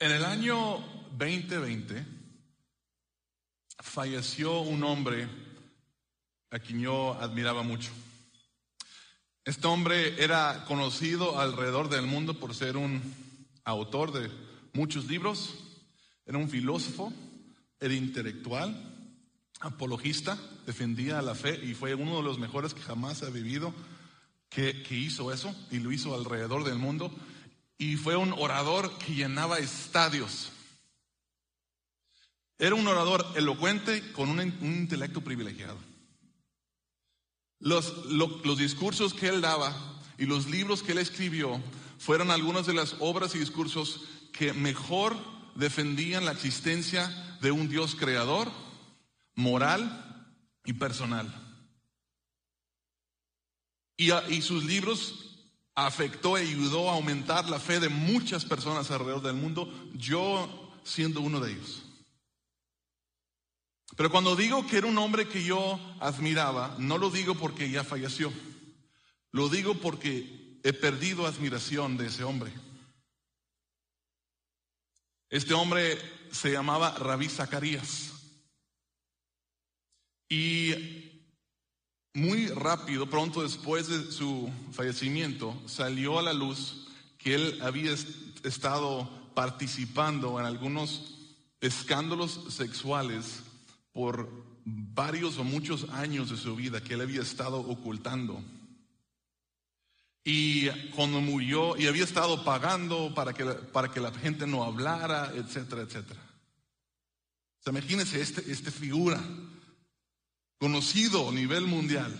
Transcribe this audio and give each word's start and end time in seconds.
En 0.00 0.12
el 0.12 0.24
año 0.24 0.78
2020 1.18 2.06
falleció 3.80 4.60
un 4.60 4.84
hombre 4.84 5.28
a 6.50 6.60
quien 6.60 6.82
yo 6.82 7.14
admiraba 7.14 7.64
mucho. 7.64 7.90
Este 9.44 9.66
hombre 9.66 10.22
era 10.22 10.64
conocido 10.68 11.40
alrededor 11.40 11.88
del 11.88 12.06
mundo 12.06 12.38
por 12.38 12.54
ser 12.54 12.76
un 12.76 13.02
autor 13.64 14.12
de 14.12 14.30
muchos 14.72 15.06
libros, 15.06 15.54
era 16.24 16.38
un 16.38 16.48
filósofo, 16.48 17.12
era 17.80 17.92
intelectual, 17.92 19.10
apologista, 19.58 20.38
defendía 20.64 21.20
la 21.22 21.34
fe 21.34 21.58
y 21.60 21.74
fue 21.74 21.96
uno 21.96 22.18
de 22.18 22.22
los 22.22 22.38
mejores 22.38 22.72
que 22.72 22.82
jamás 22.82 23.24
ha 23.24 23.30
vivido 23.30 23.74
que, 24.48 24.80
que 24.84 24.94
hizo 24.94 25.32
eso 25.32 25.52
y 25.72 25.80
lo 25.80 25.90
hizo 25.90 26.14
alrededor 26.14 26.62
del 26.62 26.78
mundo 26.78 27.12
y 27.78 27.96
fue 27.96 28.16
un 28.16 28.32
orador 28.32 28.98
que 28.98 29.14
llenaba 29.14 29.58
estadios. 29.58 30.50
Era 32.58 32.74
un 32.74 32.86
orador 32.88 33.24
elocuente 33.36 34.12
con 34.12 34.28
un, 34.30 34.40
un 34.40 34.74
intelecto 34.74 35.20
privilegiado. 35.22 35.78
Los, 37.60 38.06
lo- 38.06 38.40
los 38.44 38.58
discursos 38.58 39.14
que 39.14 39.28
él 39.28 39.40
daba 39.40 40.00
y 40.18 40.26
los 40.26 40.46
libros 40.46 40.82
que 40.82 40.92
él 40.92 40.98
escribió 40.98 41.60
fueron 41.98 42.30
algunas 42.30 42.66
de 42.66 42.74
las 42.74 42.96
obras 42.98 43.34
y 43.34 43.38
discursos 43.38 44.02
que 44.32 44.52
mejor 44.52 45.16
defendían 45.54 46.24
la 46.24 46.32
existencia 46.32 47.08
de 47.40 47.50
un 47.52 47.68
Dios 47.68 47.94
creador, 47.94 48.50
moral 49.36 50.34
y 50.64 50.72
personal. 50.72 51.32
Y, 53.96 54.12
y 54.12 54.42
sus 54.42 54.64
libros 54.64 55.27
afectó 55.86 56.36
e 56.36 56.42
ayudó 56.42 56.90
a 56.90 56.94
aumentar 56.94 57.48
la 57.48 57.60
fe 57.60 57.78
de 57.78 57.88
muchas 57.88 58.44
personas 58.44 58.90
alrededor 58.90 59.22
del 59.22 59.34
mundo, 59.34 59.72
yo 59.94 60.72
siendo 60.82 61.20
uno 61.20 61.38
de 61.38 61.52
ellos. 61.52 61.84
Pero 63.96 64.10
cuando 64.10 64.34
digo 64.34 64.66
que 64.66 64.78
era 64.78 64.88
un 64.88 64.98
hombre 64.98 65.28
que 65.28 65.44
yo 65.44 65.78
admiraba, 66.00 66.74
no 66.78 66.98
lo 66.98 67.10
digo 67.10 67.36
porque 67.36 67.70
ya 67.70 67.84
falleció, 67.84 68.32
lo 69.30 69.48
digo 69.48 69.74
porque 69.74 70.58
he 70.64 70.72
perdido 70.72 71.26
admiración 71.26 71.96
de 71.96 72.06
ese 72.06 72.24
hombre. 72.24 72.52
Este 75.30 75.54
hombre 75.54 75.98
se 76.32 76.50
llamaba 76.50 76.96
Rabí 76.98 77.28
Zacarías. 77.28 78.14
Y 80.28 80.97
muy 82.18 82.46
rápido, 82.48 83.08
pronto 83.08 83.42
después 83.42 83.88
de 83.88 84.10
su 84.12 84.50
fallecimiento, 84.72 85.60
salió 85.66 86.18
a 86.18 86.22
la 86.22 86.32
luz 86.32 86.86
que 87.18 87.34
él 87.34 87.58
había 87.62 87.92
est- 87.92 88.44
estado 88.44 89.08
participando 89.34 90.38
en 90.40 90.46
algunos 90.46 91.14
escándalos 91.60 92.40
sexuales 92.48 93.40
por 93.92 94.28
varios 94.64 95.38
o 95.38 95.44
muchos 95.44 95.88
años 95.90 96.30
de 96.30 96.36
su 96.36 96.54
vida 96.56 96.82
que 96.82 96.94
él 96.94 97.00
había 97.00 97.22
estado 97.22 97.58
ocultando. 97.58 98.42
Y 100.24 100.68
cuando 100.94 101.20
murió, 101.20 101.76
y 101.78 101.86
había 101.86 102.04
estado 102.04 102.44
pagando 102.44 103.14
para 103.14 103.32
que, 103.32 103.44
para 103.44 103.90
que 103.90 104.00
la 104.00 104.12
gente 104.12 104.46
no 104.46 104.62
hablara, 104.62 105.32
etcétera, 105.34 105.82
etcétera. 105.82 106.20
O 107.60 107.62
sea, 107.62 107.72
imagínense 107.72 108.20
este, 108.20 108.50
esta 108.52 108.70
figura 108.70 109.20
conocido 110.58 111.28
a 111.28 111.32
nivel 111.32 111.66
mundial, 111.66 112.12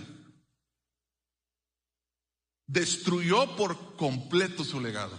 destruyó 2.67 3.56
por 3.56 3.97
completo 3.97 4.64
su 4.64 4.80
legado. 4.80 5.19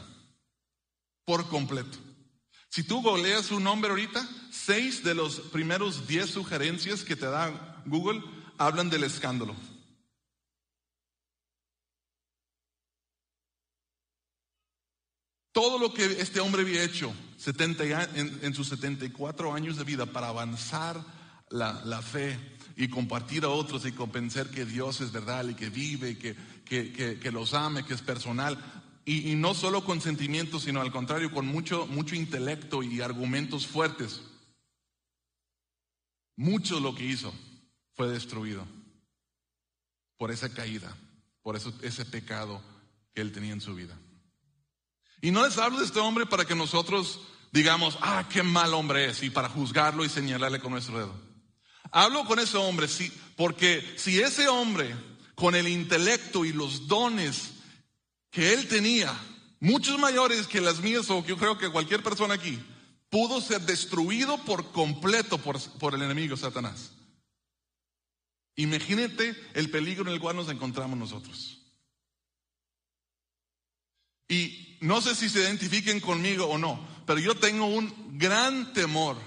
Por 1.25 1.47
completo. 1.49 1.97
Si 2.69 2.83
tú 2.83 3.01
googleas 3.01 3.45
su 3.47 3.59
nombre 3.59 3.89
ahorita, 3.89 4.27
seis 4.51 5.03
de 5.03 5.15
los 5.15 5.39
primeros 5.39 6.07
diez 6.07 6.29
sugerencias 6.29 7.03
que 7.03 7.15
te 7.15 7.25
da 7.25 7.83
Google 7.85 8.21
hablan 8.57 8.89
del 8.89 9.03
escándalo. 9.03 9.55
Todo 15.51 15.79
lo 15.79 15.93
que 15.93 16.05
este 16.21 16.39
hombre 16.39 16.61
había 16.61 16.83
hecho 16.83 17.13
70 17.37 17.85
y 17.85 17.91
a- 17.91 18.03
en, 18.15 18.39
en 18.43 18.53
sus 18.53 18.67
74 18.69 19.53
años 19.53 19.77
de 19.77 19.83
vida 19.83 20.05
para 20.05 20.27
avanzar 20.29 21.03
la 21.49 22.01
fe 22.01 22.37
y 22.79 22.87
compartir 22.87 23.43
a 23.43 23.49
otros 23.49 23.85
y 23.85 23.91
convencer 23.91 24.49
que 24.49 24.63
Dios 24.63 25.01
es 25.01 25.11
verdad 25.11 25.45
y 25.49 25.53
que 25.53 25.69
vive, 25.69 26.17
que, 26.17 26.33
que, 26.63 26.93
que- 26.93 27.19
que 27.19 27.29
los 27.31 27.53
ame, 27.53 27.83
que 27.83 27.93
es 27.93 28.01
personal. 28.01 28.57
Y, 29.03 29.35
no 29.35 29.53
solo 29.53 29.83
con 29.83 29.99
sentimientos, 29.99 30.63
sino 30.63 30.79
al 30.79 30.89
contrario, 30.89 31.29
con 31.29 31.45
mucho, 31.45 31.87
mucho 31.87 32.15
intelecto 32.15 32.81
y 32.81 33.01
argumentos 33.01 33.67
fuertes. 33.67 34.21
Mucho 36.37 36.79
lo 36.79 36.95
que 36.95 37.03
hizo 37.03 37.33
fue 37.95 38.07
destruido 38.07 38.65
por 40.17 40.31
esa 40.31 40.53
caída, 40.53 40.95
por 41.41 41.57
ese 41.57 42.05
pecado 42.05 42.61
que 43.13 43.19
él 43.19 43.33
tenía 43.33 43.51
en 43.51 43.59
su 43.61 43.75
vida. 43.75 43.97
Y 45.21 45.31
no 45.31 45.45
les 45.45 45.57
hablo 45.57 45.79
de 45.79 45.85
este 45.85 45.99
hombre 45.99 46.25
para 46.25 46.45
que 46.45 46.55
nosotros 46.55 47.19
digamos, 47.51 47.97
ah, 48.01 48.29
qué 48.31 48.41
mal 48.41 48.73
hombre 48.73 49.09
es, 49.09 49.21
y 49.21 49.29
para 49.29 49.49
juzgarlo 49.49 50.05
y 50.05 50.09
señalarle 50.09 50.61
con 50.61 50.71
nuestro 50.71 50.97
dedo. 50.97 51.28
Hablo 51.91 52.25
con 52.25 52.39
ese 52.39 52.57
hombre, 52.57 52.87
sí, 52.87 53.11
porque 53.35 53.83
si 53.97 54.19
ese 54.19 54.47
hombre, 54.47 54.95
con 55.35 55.55
el 55.55 55.67
intelecto 55.67 56.45
y 56.45 56.53
los 56.53 56.87
dones 56.87 57.51
que 58.29 58.53
él 58.53 58.67
tenía, 58.67 59.17
muchos 59.59 59.97
mayores 59.99 60.47
que 60.47 60.61
las 60.61 60.81
mías, 60.81 61.09
o 61.09 61.23
que 61.23 61.29
yo 61.29 61.37
creo 61.37 61.57
que 61.57 61.71
cualquier 61.71 62.03
persona 62.03 62.35
aquí, 62.35 62.59
pudo 63.09 63.41
ser 63.41 63.61
destruido 63.61 64.37
por 64.45 64.71
completo 64.71 65.37
por, 65.39 65.59
por 65.79 65.95
el 65.95 66.01
enemigo 66.03 66.37
Satanás. 66.37 66.91
Imagínate 68.55 69.35
el 69.53 69.71
peligro 69.71 70.03
en 70.03 70.13
el 70.13 70.19
cual 70.19 70.35
nos 70.35 70.49
encontramos 70.49 70.97
nosotros. 70.97 71.59
Y 74.27 74.77
no 74.81 75.01
sé 75.01 75.15
si 75.15 75.27
se 75.27 75.39
identifiquen 75.39 75.99
conmigo 75.99 76.45
o 76.45 76.57
no, 76.57 76.85
pero 77.07 77.19
yo 77.19 77.35
tengo 77.35 77.65
un 77.65 78.17
gran 78.19 78.73
temor 78.73 79.17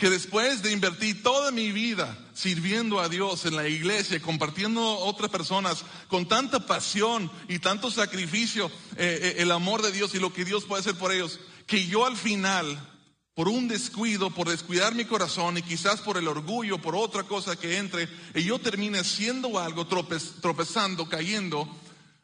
que 0.00 0.08
después 0.08 0.62
de 0.62 0.72
invertir 0.72 1.22
toda 1.22 1.50
mi 1.50 1.72
vida 1.72 2.16
sirviendo 2.32 3.00
a 3.00 3.10
Dios 3.10 3.44
en 3.44 3.54
la 3.54 3.68
iglesia, 3.68 4.20
compartiendo 4.22 4.80
a 4.80 4.98
otras 5.00 5.30
personas 5.30 5.84
con 6.08 6.26
tanta 6.26 6.64
pasión 6.64 7.30
y 7.48 7.58
tanto 7.58 7.90
sacrificio, 7.90 8.68
eh, 8.96 9.20
eh, 9.22 9.34
el 9.42 9.52
amor 9.52 9.82
de 9.82 9.92
Dios 9.92 10.14
y 10.14 10.18
lo 10.18 10.32
que 10.32 10.46
Dios 10.46 10.64
puede 10.64 10.80
hacer 10.80 10.94
por 10.94 11.12
ellos, 11.12 11.38
que 11.66 11.86
yo 11.86 12.06
al 12.06 12.16
final, 12.16 12.64
por 13.34 13.48
un 13.48 13.68
descuido, 13.68 14.30
por 14.30 14.48
descuidar 14.48 14.94
mi 14.94 15.04
corazón 15.04 15.58
y 15.58 15.62
quizás 15.62 16.00
por 16.00 16.16
el 16.16 16.28
orgullo, 16.28 16.80
por 16.80 16.96
otra 16.96 17.24
cosa 17.24 17.56
que 17.56 17.76
entre, 17.76 18.08
y 18.34 18.44
yo 18.44 18.58
termine 18.58 19.00
haciendo 19.00 19.58
algo, 19.58 19.86
tropez- 19.86 20.40
tropezando, 20.40 21.10
cayendo 21.10 21.68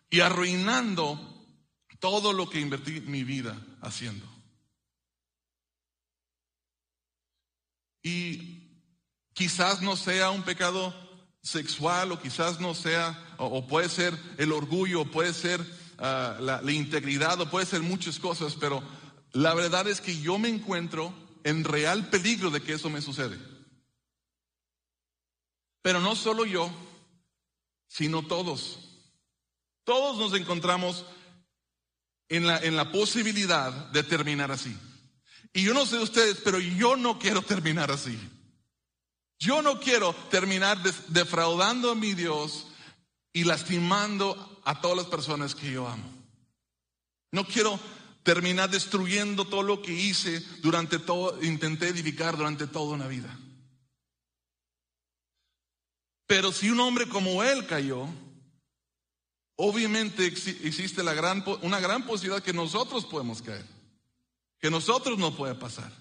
y 0.08 0.20
arruinando 0.20 1.20
todo 2.00 2.32
lo 2.32 2.48
que 2.48 2.58
invertí 2.58 3.02
mi 3.02 3.22
vida 3.22 3.54
haciendo. 3.82 4.26
Y 8.06 8.70
quizás 9.32 9.82
no 9.82 9.96
sea 9.96 10.30
un 10.30 10.44
pecado 10.44 10.94
sexual 11.42 12.12
o 12.12 12.22
quizás 12.22 12.60
no 12.60 12.72
sea, 12.72 13.34
o, 13.36 13.66
puede 13.66 13.88
ser 13.88 14.16
el 14.38 14.52
orgullo, 14.52 15.00
o 15.00 15.10
puede 15.10 15.34
ser 15.34 15.60
ah, 15.98 16.36
la, 16.38 16.62
la 16.62 16.70
integridad, 16.70 17.40
o 17.40 17.50
puede 17.50 17.66
ser 17.66 17.82
muchas 17.82 18.20
cosas, 18.20 18.54
pero 18.54 18.80
la 19.32 19.54
verdad 19.54 19.88
es 19.88 20.00
que 20.00 20.20
yo 20.20 20.38
me 20.38 20.48
encuentro 20.48 21.12
en 21.42 21.64
real 21.64 22.08
peligro 22.08 22.50
de 22.50 22.62
que 22.62 22.74
eso 22.74 22.88
me 22.90 23.02
sucede. 23.02 23.40
Pero 25.82 25.98
no 26.00 26.14
solo 26.14 26.46
yo, 26.46 26.70
sino 27.88 28.24
todos. 28.24 28.78
Todos 29.82 30.16
nos 30.16 30.38
encontramos 30.38 31.04
en 32.28 32.46
la, 32.46 32.58
en 32.58 32.76
la 32.76 32.92
posibilidad 32.92 33.72
de 33.90 34.04
terminar 34.04 34.52
así. 34.52 34.78
Y 35.56 35.62
yo 35.62 35.72
no 35.72 35.86
sé 35.86 35.96
ustedes, 35.98 36.36
pero 36.44 36.60
yo 36.60 36.96
no 36.96 37.18
quiero 37.18 37.40
terminar 37.40 37.90
así. 37.90 38.18
Yo 39.38 39.62
no 39.62 39.80
quiero 39.80 40.14
terminar 40.30 40.82
defraudando 41.08 41.90
a 41.90 41.94
mi 41.94 42.12
Dios 42.12 42.66
y 43.32 43.44
lastimando 43.44 44.60
a 44.66 44.82
todas 44.82 44.98
las 44.98 45.06
personas 45.06 45.54
que 45.54 45.72
yo 45.72 45.88
amo. 45.88 46.04
No 47.32 47.46
quiero 47.46 47.80
terminar 48.22 48.68
destruyendo 48.68 49.46
todo 49.46 49.62
lo 49.62 49.80
que 49.80 49.94
hice 49.94 50.40
durante 50.60 50.98
todo, 50.98 51.42
intenté 51.42 51.88
edificar 51.88 52.36
durante 52.36 52.66
toda 52.66 52.94
una 52.94 53.06
vida. 53.08 53.34
Pero 56.26 56.52
si 56.52 56.68
un 56.68 56.80
hombre 56.80 57.08
como 57.08 57.42
él 57.42 57.66
cayó, 57.66 58.06
obviamente 59.56 60.30
exi- 60.30 60.58
existe 60.64 61.00
una 61.00 61.80
gran 61.80 62.04
posibilidad 62.06 62.42
que 62.42 62.52
nosotros 62.52 63.06
podemos 63.06 63.40
caer, 63.40 63.75
que 64.66 64.70
nosotros 64.72 65.16
no 65.16 65.32
puede 65.32 65.54
pasar. 65.54 65.92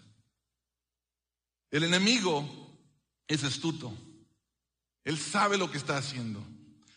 El 1.69 1.83
enemigo 1.83 2.43
es 3.27 3.43
astuto. 3.43 3.93
Él 5.03 5.19
sabe 5.19 5.59
lo 5.59 5.69
que 5.69 5.77
está 5.77 5.97
haciendo. 5.97 6.43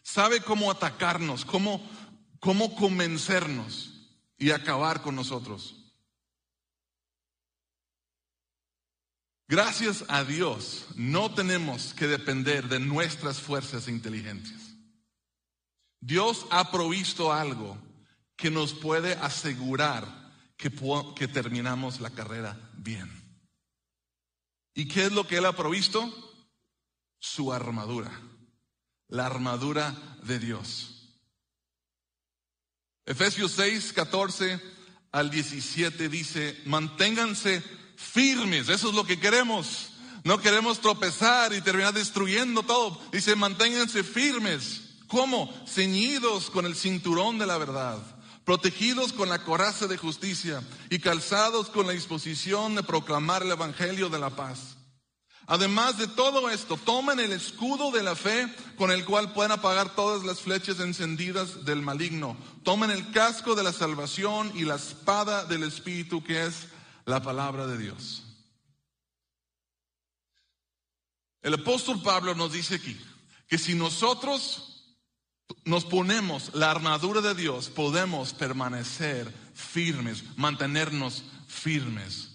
Sabe 0.03 0.41
cómo 0.41 0.71
atacarnos, 0.71 1.45
cómo, 1.45 1.87
cómo 2.41 2.75
convencernos 2.75 4.09
y 4.39 4.51
acabar 4.51 5.03
con 5.03 5.15
nosotros. 5.15 5.93
Gracias 9.47 10.07
a 10.09 10.25
Dios, 10.25 10.87
no 10.95 11.35
tenemos 11.35 11.93
que 11.93 12.07
depender 12.07 12.69
de 12.69 12.81
nuestras 12.81 13.43
fuerzas 13.43 13.89
e 13.89 13.91
inteligencias. 13.91 14.75
Dios 16.01 16.47
ha 16.49 16.73
provisto 16.73 17.31
algo 17.31 17.77
que 18.37 18.51
nos 18.51 18.73
puede 18.73 19.13
asegurar 19.17 20.28
que, 20.59 20.71
que 21.17 21.29
terminamos 21.29 22.01
la 22.01 22.11
carrera 22.11 22.71
bien. 22.77 23.11
¿Y 24.75 24.87
qué 24.87 25.07
es 25.07 25.13
lo 25.13 25.27
que 25.27 25.39
Él 25.39 25.47
ha 25.47 25.57
provisto? 25.57 26.13
Su 27.19 27.53
armadura, 27.53 28.13
la 29.09 29.27
armadura 29.27 29.95
de 30.23 30.39
Dios. 30.39 30.95
Efesios 33.07 33.53
6, 33.53 33.93
14 33.95 34.61
al 35.13 35.31
17 35.31 36.09
dice, 36.09 36.61
manténganse 36.67 37.63
firmes, 37.97 38.69
eso 38.69 38.91
es 38.91 38.95
lo 38.95 39.05
que 39.05 39.19
queremos. 39.19 39.91
No 40.25 40.39
queremos 40.41 40.81
tropezar 40.81 41.55
y 41.55 41.63
terminar 41.63 41.95
destruyendo 41.95 42.63
todo. 42.63 43.01
Dice, 43.13 43.35
manténganse 43.35 44.05
firmes. 44.05 44.83
¿Cómo? 45.07 45.51
Ceñidos 45.67 46.51
con 46.51 46.67
el 46.67 46.77
cinturón 46.77 47.39
de 47.39 47.47
la 47.47 47.57
verdad, 47.57 47.99
protegidos 48.49 49.13
con 49.13 49.29
la 49.29 49.45
coraza 49.45 49.87
de 49.89 49.99
justicia 49.99 50.63
y 50.89 51.01
calzados 51.01 51.69
con 51.69 51.87
la 51.87 51.93
disposición 51.93 52.77
de 52.77 52.83
proclamar 52.83 53.43
el 53.43 53.51
Evangelio 53.51 54.09
de 54.09 54.19
la 54.19 54.31
paz. 54.31 54.79
Además 55.47 55.99
de 55.99 56.09
todo 56.09 56.49
esto, 56.49 56.79
tomen 56.79 57.21
el 57.21 57.33
escudo 57.33 57.91
de 57.91 58.03
la 58.03 58.17
fe 58.17 58.51
con 58.79 58.91
el 58.91 59.05
cual 59.05 59.35
pueden 59.35 59.53
apagar 59.53 59.95
todas 59.95 60.25
las 60.25 60.41
flechas 60.41 60.81
encendidas 60.81 61.67
del 61.67 61.83
maligno. 61.83 62.39
Tomen 62.63 62.91
el 62.91 63.11
casco 63.11 63.55
de 63.55 63.65
la 63.65 63.73
salvación 63.75 64.51
y 64.55 64.65
la 64.65 64.77
espada 64.77 65.45
del 65.45 65.65
Espíritu 65.65 66.25
que 66.25 66.47
es 66.47 66.69
la 67.05 67.23
palabra 67.23 67.67
de 67.67 67.77
Dios. 67.77 68.23
El 71.43 71.53
apóstol 71.53 72.01
Pablo 72.01 72.35
nos 72.35 72.53
dice 72.53 72.77
aquí 72.77 72.99
que 73.47 73.59
si 73.59 73.75
nosotros 73.75 74.78
nos 75.65 75.85
ponemos 75.85 76.51
la 76.55 76.71
armadura 76.71 77.21
de 77.21 77.35
Dios, 77.35 77.69
podemos 77.69 78.33
permanecer 78.33 79.33
firmes, 79.55 80.25
mantenernos 80.37 81.25
firmes. 81.47 82.31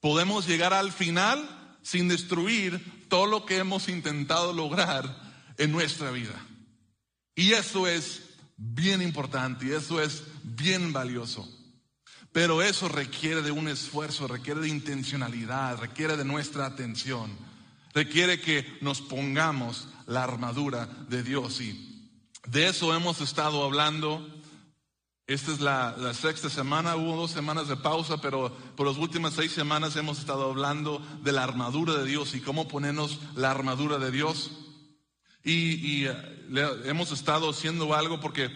Podemos 0.00 0.46
llegar 0.46 0.72
al 0.72 0.92
final 0.92 1.48
sin 1.82 2.08
destruir 2.08 3.06
todo 3.08 3.26
lo 3.26 3.46
que 3.46 3.58
hemos 3.58 3.88
intentado 3.88 4.52
lograr 4.52 5.04
en 5.58 5.72
nuestra 5.72 6.10
vida. 6.10 6.34
Y 7.34 7.52
eso 7.52 7.86
es 7.86 8.22
bien 8.56 9.02
importante 9.02 9.66
y 9.66 9.72
eso 9.72 10.00
es 10.00 10.24
bien 10.42 10.92
valioso. 10.92 11.48
Pero 12.32 12.62
eso 12.62 12.88
requiere 12.88 13.42
de 13.42 13.50
un 13.50 13.68
esfuerzo, 13.68 14.28
requiere 14.28 14.60
de 14.60 14.68
intencionalidad, 14.68 15.78
requiere 15.78 16.16
de 16.16 16.24
nuestra 16.24 16.66
atención, 16.66 17.30
requiere 17.94 18.40
que 18.40 18.76
nos 18.80 19.00
pongamos 19.00 19.88
la 20.06 20.22
armadura 20.22 20.86
de 21.08 21.22
Dios. 21.22 21.60
Y 21.60 21.95
de 22.46 22.68
eso 22.68 22.94
hemos 22.94 23.20
estado 23.20 23.64
hablando. 23.64 24.26
Esta 25.26 25.52
es 25.52 25.60
la, 25.60 26.14
sexta 26.14 26.48
semana, 26.48 26.94
hubo 26.94 27.16
dos 27.16 27.32
semanas 27.32 27.66
de 27.66 27.76
pausa, 27.76 28.18
pero 28.18 28.52
por 28.76 28.86
las 28.86 28.96
últimas 28.96 29.34
seis 29.34 29.50
semanas 29.50 29.96
hemos 29.96 30.20
estado 30.20 30.48
hablando 30.50 31.02
de 31.22 31.32
la 31.32 31.42
armadura 31.42 31.94
de 31.94 32.04
Dios 32.04 32.34
y 32.34 32.40
cómo 32.40 32.68
ponernos 32.68 33.18
la 33.34 33.50
armadura 33.50 33.98
de 33.98 34.12
Dios. 34.12 34.65
Y, 35.46 36.04
eh, 36.06 36.12
hemos 36.84 37.12
estado 37.12 37.48
haciendo 37.50 37.94
algo 37.94 38.20
porque 38.20 38.50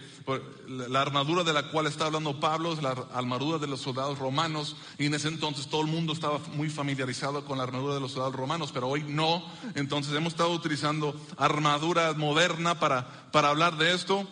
la 0.67 1.01
armadura 1.01 1.43
de 1.43 1.53
la 1.53 1.71
cual 1.71 1.87
está 1.87 2.05
hablando 2.05 2.39
Pablo 2.39 2.73
es 2.73 2.81
la 2.81 2.91
armadura 3.13 3.57
de 3.57 3.67
los 3.67 3.79
soldados 3.79 4.19
romanos. 4.19 4.75
Y 4.97 5.05
en 5.05 5.13
ese 5.13 5.29
entonces 5.29 5.67
todo 5.67 5.81
el 5.81 5.87
mundo 5.87 6.11
estaba 6.11 6.39
muy 6.53 6.69
familiarizado 6.69 7.45
con 7.45 7.57
la 7.57 7.63
armadura 7.63 7.95
de 7.95 8.01
los 8.01 8.11
soldados 8.11 8.35
romanos, 8.35 8.71
pero 8.73 8.89
hoy 8.89 9.03
no. 9.07 9.43
Entonces 9.75 10.13
hemos 10.13 10.33
estado 10.33 10.51
utilizando 10.51 11.15
armadura 11.37 12.13
moderna 12.13 12.79
para, 12.79 13.31
para 13.31 13.49
hablar 13.49 13.77
de 13.77 13.93
esto. 13.93 14.27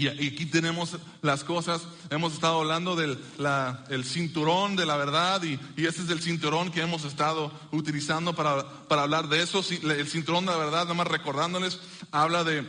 Y 0.00 0.26
aquí 0.26 0.46
tenemos 0.46 0.96
las 1.20 1.44
cosas, 1.44 1.82
hemos 2.08 2.32
estado 2.32 2.60
hablando 2.60 2.96
del 2.96 3.18
el 3.90 4.04
cinturón 4.04 4.74
de 4.74 4.86
la 4.86 4.96
verdad 4.96 5.42
y, 5.42 5.60
y 5.76 5.86
ese 5.86 6.02
es 6.02 6.08
el 6.08 6.22
cinturón 6.22 6.70
que 6.70 6.80
hemos 6.80 7.04
estado 7.04 7.52
utilizando 7.70 8.34
para, 8.34 8.66
para 8.88 9.02
hablar 9.02 9.28
de 9.28 9.42
eso. 9.42 9.62
El 9.82 10.08
cinturón 10.08 10.46
de 10.46 10.52
la 10.52 10.56
verdad, 10.56 10.84
nada 10.84 10.94
más 10.94 11.06
recordándoles, 11.06 11.80
habla 12.12 12.44
de, 12.44 12.66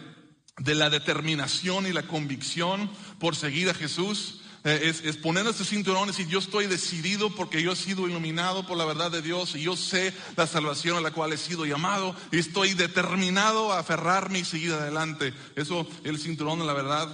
de 0.58 0.76
la 0.76 0.90
determinación 0.90 1.88
y 1.88 1.94
la 1.94 2.04
convicción 2.04 2.90
por 3.18 3.38
seguir 3.38 3.70
a 3.70 3.74
Jesús. 3.74 4.41
Eh, 4.64 4.82
es, 4.84 5.02
es, 5.02 5.18
poner 5.18 5.48
ese 5.48 5.66
cinturón 5.66 6.12
y 6.16 6.28
yo 6.28 6.38
estoy 6.38 6.68
decidido 6.68 7.34
porque 7.34 7.64
yo 7.64 7.72
he 7.72 7.76
sido 7.76 8.08
iluminado 8.08 8.66
por 8.68 8.78
la 8.78 8.86
verdad 8.86 9.10
de 9.10 9.24
Dios 9.24 9.56
y 9.56 9.64
yo 9.64 9.76
sé 9.76 10.14
la 10.38 10.46
salvación 10.46 10.98
a 10.98 11.02
la 11.02 11.10
cual 11.10 11.34
he 11.34 11.38
sido 11.38 11.66
llamado 11.66 12.16
y 12.32 12.38
estoy 12.38 12.76
determinado 12.76 13.72
a 13.72 13.80
aferrarme 13.80 14.40
y 14.40 14.46
seguir 14.46 14.74
adelante. 14.74 15.34
Eso, 15.56 15.88
el 16.04 16.20
cinturón 16.20 16.60
de 16.60 16.66
la 16.66 16.74
verdad. 16.74 17.10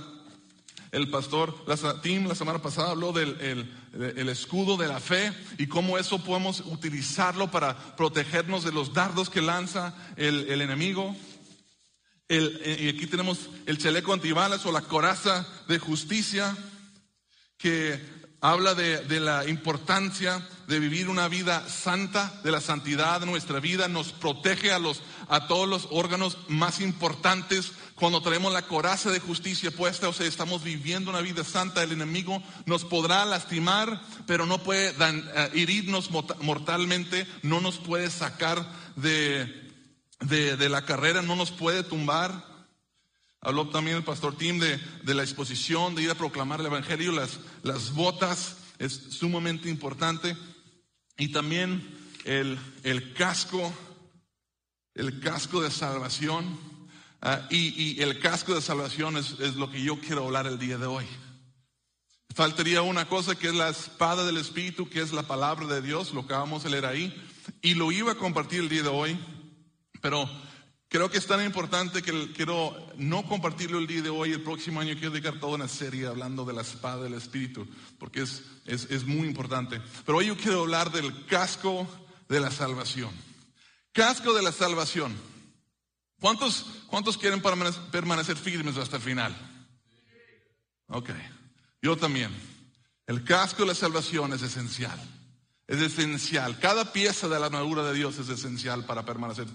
El 0.92 1.10
pastor 1.10 1.54
Tim 2.02 2.28
la 2.28 2.36
semana 2.36 2.62
pasada 2.62 2.92
habló 2.92 3.12
del 3.12 3.70
el, 3.94 4.30
escudo 4.30 4.78
de 4.78 4.88
la 4.88 5.00
fe 5.00 5.34
y 5.58 5.68
cómo 5.68 5.98
eso 5.98 6.24
podemos 6.24 6.62
utilizarlo 6.62 7.52
para 7.52 7.96
protegernos 7.96 8.64
de 8.64 8.72
los 8.72 8.94
dardos 8.94 9.30
que 9.30 9.42
lanza 9.42 9.96
el, 10.16 10.50
el 10.50 10.62
enemigo. 10.62 11.16
El, 12.30 12.60
eh, 12.64 12.78
y 12.82 12.90
aquí 12.90 13.08
tenemos 13.08 13.50
el 13.66 13.78
chaleco 13.78 14.14
antibalas 14.14 14.66
o 14.66 14.72
la 14.72 14.82
coraza 14.82 15.48
de 15.68 15.80
justicia 15.80 16.58
que 17.58 18.18
habla 18.42 18.76
de, 18.76 19.20
la 19.20 19.48
importancia 19.48 20.48
de 20.68 20.80
vivir 20.80 21.10
una 21.10 21.28
vida 21.28 21.68
santa, 21.68 22.40
de 22.44 22.52
la 22.52 22.62
santidad 22.62 23.20
de 23.20 23.26
nuestra 23.26 23.60
vida, 23.60 23.88
nos 23.88 24.12
protege 24.12 24.72
a, 24.72 24.80
los, 24.80 25.02
a 25.28 25.48
todos 25.48 25.68
los 25.68 25.88
órganos 25.92 26.38
más 26.48 26.80
importantes. 26.80 27.72
Cuando 27.96 28.22
tenemos 28.22 28.54
la 28.54 28.62
coraza 28.62 29.10
de 29.10 29.20
justicia 29.20 29.72
puesta, 29.72 30.08
o 30.08 30.14
sea, 30.14 30.28
estamos 30.28 30.64
viviendo 30.64 31.10
una 31.10 31.22
vida 31.22 31.44
santa, 31.44 31.82
el 31.82 31.94
enemigo 31.94 32.44
nos 32.66 32.86
podrá 32.86 33.26
lastimar, 33.26 34.02
pero 34.28 34.46
no 34.46 34.60
puede 34.64 34.90
eh, 34.90 35.50
herirnos 35.56 36.12
mortalmente, 36.12 37.28
no 37.42 37.60
nos 37.60 37.78
puede 37.78 38.12
sacar 38.12 38.72
de, 38.96 39.72
de 40.20 40.70
la 40.70 40.84
carrera, 40.84 41.24
no 41.24 41.36
nos 41.36 41.52
puede 41.52 41.84
tumbar. 41.84 42.47
Habló 43.42 43.70
también 43.70 43.98
el 43.98 44.04
pastor 44.04 44.36
Tim 44.36 44.60
de, 44.60 44.80
la 45.14 45.24
exposición, 45.24 45.96
de 45.96 46.04
ir 46.04 46.10
a 46.10 46.16
proclamar 46.16 46.60
el 46.60 46.66
Evangelio, 46.68 47.12
las, 47.12 47.40
las 47.64 47.94
botas, 47.94 48.58
es 48.80 48.94
sumamente 48.94 49.70
importante. 49.70 50.36
Y 51.18 51.30
también 51.30 51.88
el, 52.26 52.60
el 52.84 53.14
casco, 53.14 53.74
el 54.96 55.20
casco 55.20 55.62
de 55.62 55.72
salvación. 55.72 56.60
Ah, 57.22 57.48
y, 57.50 58.02
el 58.02 58.20
casco 58.20 58.54
de 58.54 58.62
salvación 58.62 59.18
es, 59.18 59.40
es 59.40 59.56
lo 59.56 59.72
que 59.72 59.82
yo 59.82 60.00
quiero 60.00 60.26
hablar 60.26 60.48
el 60.48 60.60
día 60.60 60.78
de 60.78 60.86
hoy. 60.86 61.06
Faltaría 62.36 62.84
una 62.84 63.08
cosa 63.08 63.36
que 63.36 63.48
es 63.48 63.56
la 63.56 63.70
espada 63.70 64.24
del 64.26 64.38
Espíritu, 64.38 64.90
que 64.90 65.02
es 65.02 65.12
la 65.12 65.24
palabra 65.24 65.66
de 65.66 65.82
Dios, 65.82 66.14
lo 66.14 66.28
que 66.28 66.34
vamos 66.34 66.66
a 66.66 66.70
leer 66.70 66.86
ahí. 66.86 67.16
Y 67.62 67.74
lo 67.74 67.92
iba 67.92 68.12
a 68.12 68.18
compartir 68.18 68.60
el 68.60 68.70
día 68.70 68.84
de 68.84 68.90
hoy, 68.90 69.18
pero 70.02 70.30
Creo 70.90 71.10
que 71.10 71.18
es 71.18 71.28
tan 71.28 71.44
importante 71.44 72.02
que 72.02 72.32
quiero 72.32 72.74
no 72.96 73.24
compartirlo 73.28 73.78
el 73.78 73.88
día 73.88 74.02
de 74.02 74.10
hoy, 74.10 74.32
el 74.32 74.42
próximo 74.42 74.80
año 74.80 74.94
quiero 74.94 75.12
dedicar 75.12 75.38
toda 75.38 75.56
una 75.56 75.68
serie 75.68 76.08
hablando 76.08 76.46
de 76.46 76.54
la 76.54 76.62
espada 76.62 77.04
del 77.04 77.16
Espíritu, 77.16 77.68
porque 78.00 78.22
es, 78.22 78.44
es, 78.66 79.04
muy 79.06 79.28
importante. 79.28 79.82
Pero 80.06 80.20
hoy 80.20 80.28
yo 80.28 80.38
quiero 80.38 80.62
hablar 80.62 80.90
del 80.92 81.26
casco 81.26 81.86
de 82.30 82.40
la 82.40 82.52
salvación. 82.52 83.12
Casco 83.92 84.34
de 84.34 84.42
la 84.42 84.54
salvación. 84.54 85.14
¿Cuántos, 86.22 86.66
cuántos 86.88 87.18
quieren 87.18 87.42
permanecer 87.42 88.38
firmes 88.38 88.78
hasta 88.78 88.96
el 88.96 89.02
final? 89.02 89.36
Ok, 90.88 91.10
yo 91.82 91.98
también. 91.98 92.32
El 93.06 93.26
casco 93.26 93.64
de 93.64 93.70
la 93.70 93.76
salvación 93.76 94.32
es 94.32 94.42
esencial. 94.42 94.98
Es 95.68 95.82
esencial. 95.82 96.60
Cada 96.60 96.94
pieza 96.94 97.28
de 97.28 97.38
la 97.40 97.48
armadura 97.48 97.84
de 97.84 97.94
Dios 97.94 98.18
es 98.20 98.30
esencial 98.30 98.86
para 98.86 99.06
permanecer 99.06 99.48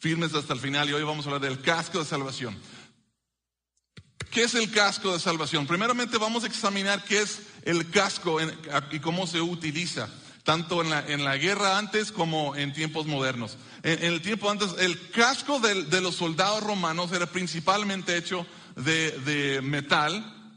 firmes 0.00 0.34
hasta 0.34 0.54
el 0.54 0.60
final 0.60 0.88
y 0.88 0.94
hoy 0.94 1.02
vamos 1.02 1.26
a 1.26 1.28
hablar 1.28 1.42
del 1.42 1.60
casco 1.60 1.98
de 1.98 2.06
salvación. 2.06 2.58
¿Qué 4.30 4.44
es 4.44 4.54
el 4.54 4.70
casco 4.70 5.12
de 5.12 5.20
salvación? 5.20 5.66
Primeramente 5.66 6.16
vamos 6.16 6.44
a 6.44 6.46
examinar 6.46 7.04
qué 7.04 7.20
es 7.20 7.40
el 7.64 7.90
casco 7.90 8.38
y 8.90 9.00
cómo 9.00 9.26
se 9.26 9.40
utiliza, 9.42 10.08
tanto 10.42 10.82
en 10.82 10.90
la, 10.90 11.06
en 11.06 11.24
la, 11.24 11.36
guerra 11.36 11.76
antes 11.76 12.12
como 12.12 12.56
en 12.56 12.72
tiempos 12.72 13.06
modernos. 13.06 13.58
En, 13.82 14.02
el 14.04 14.22
tiempo 14.22 14.50
antes, 14.50 14.70
el 14.78 15.10
casco 15.10 15.60
de, 15.60 16.00
los 16.00 16.14
soldados 16.14 16.62
romanos 16.62 17.12
era 17.12 17.26
principalmente 17.26 18.16
hecho 18.16 18.46
de, 18.76 19.60
metal 19.62 20.54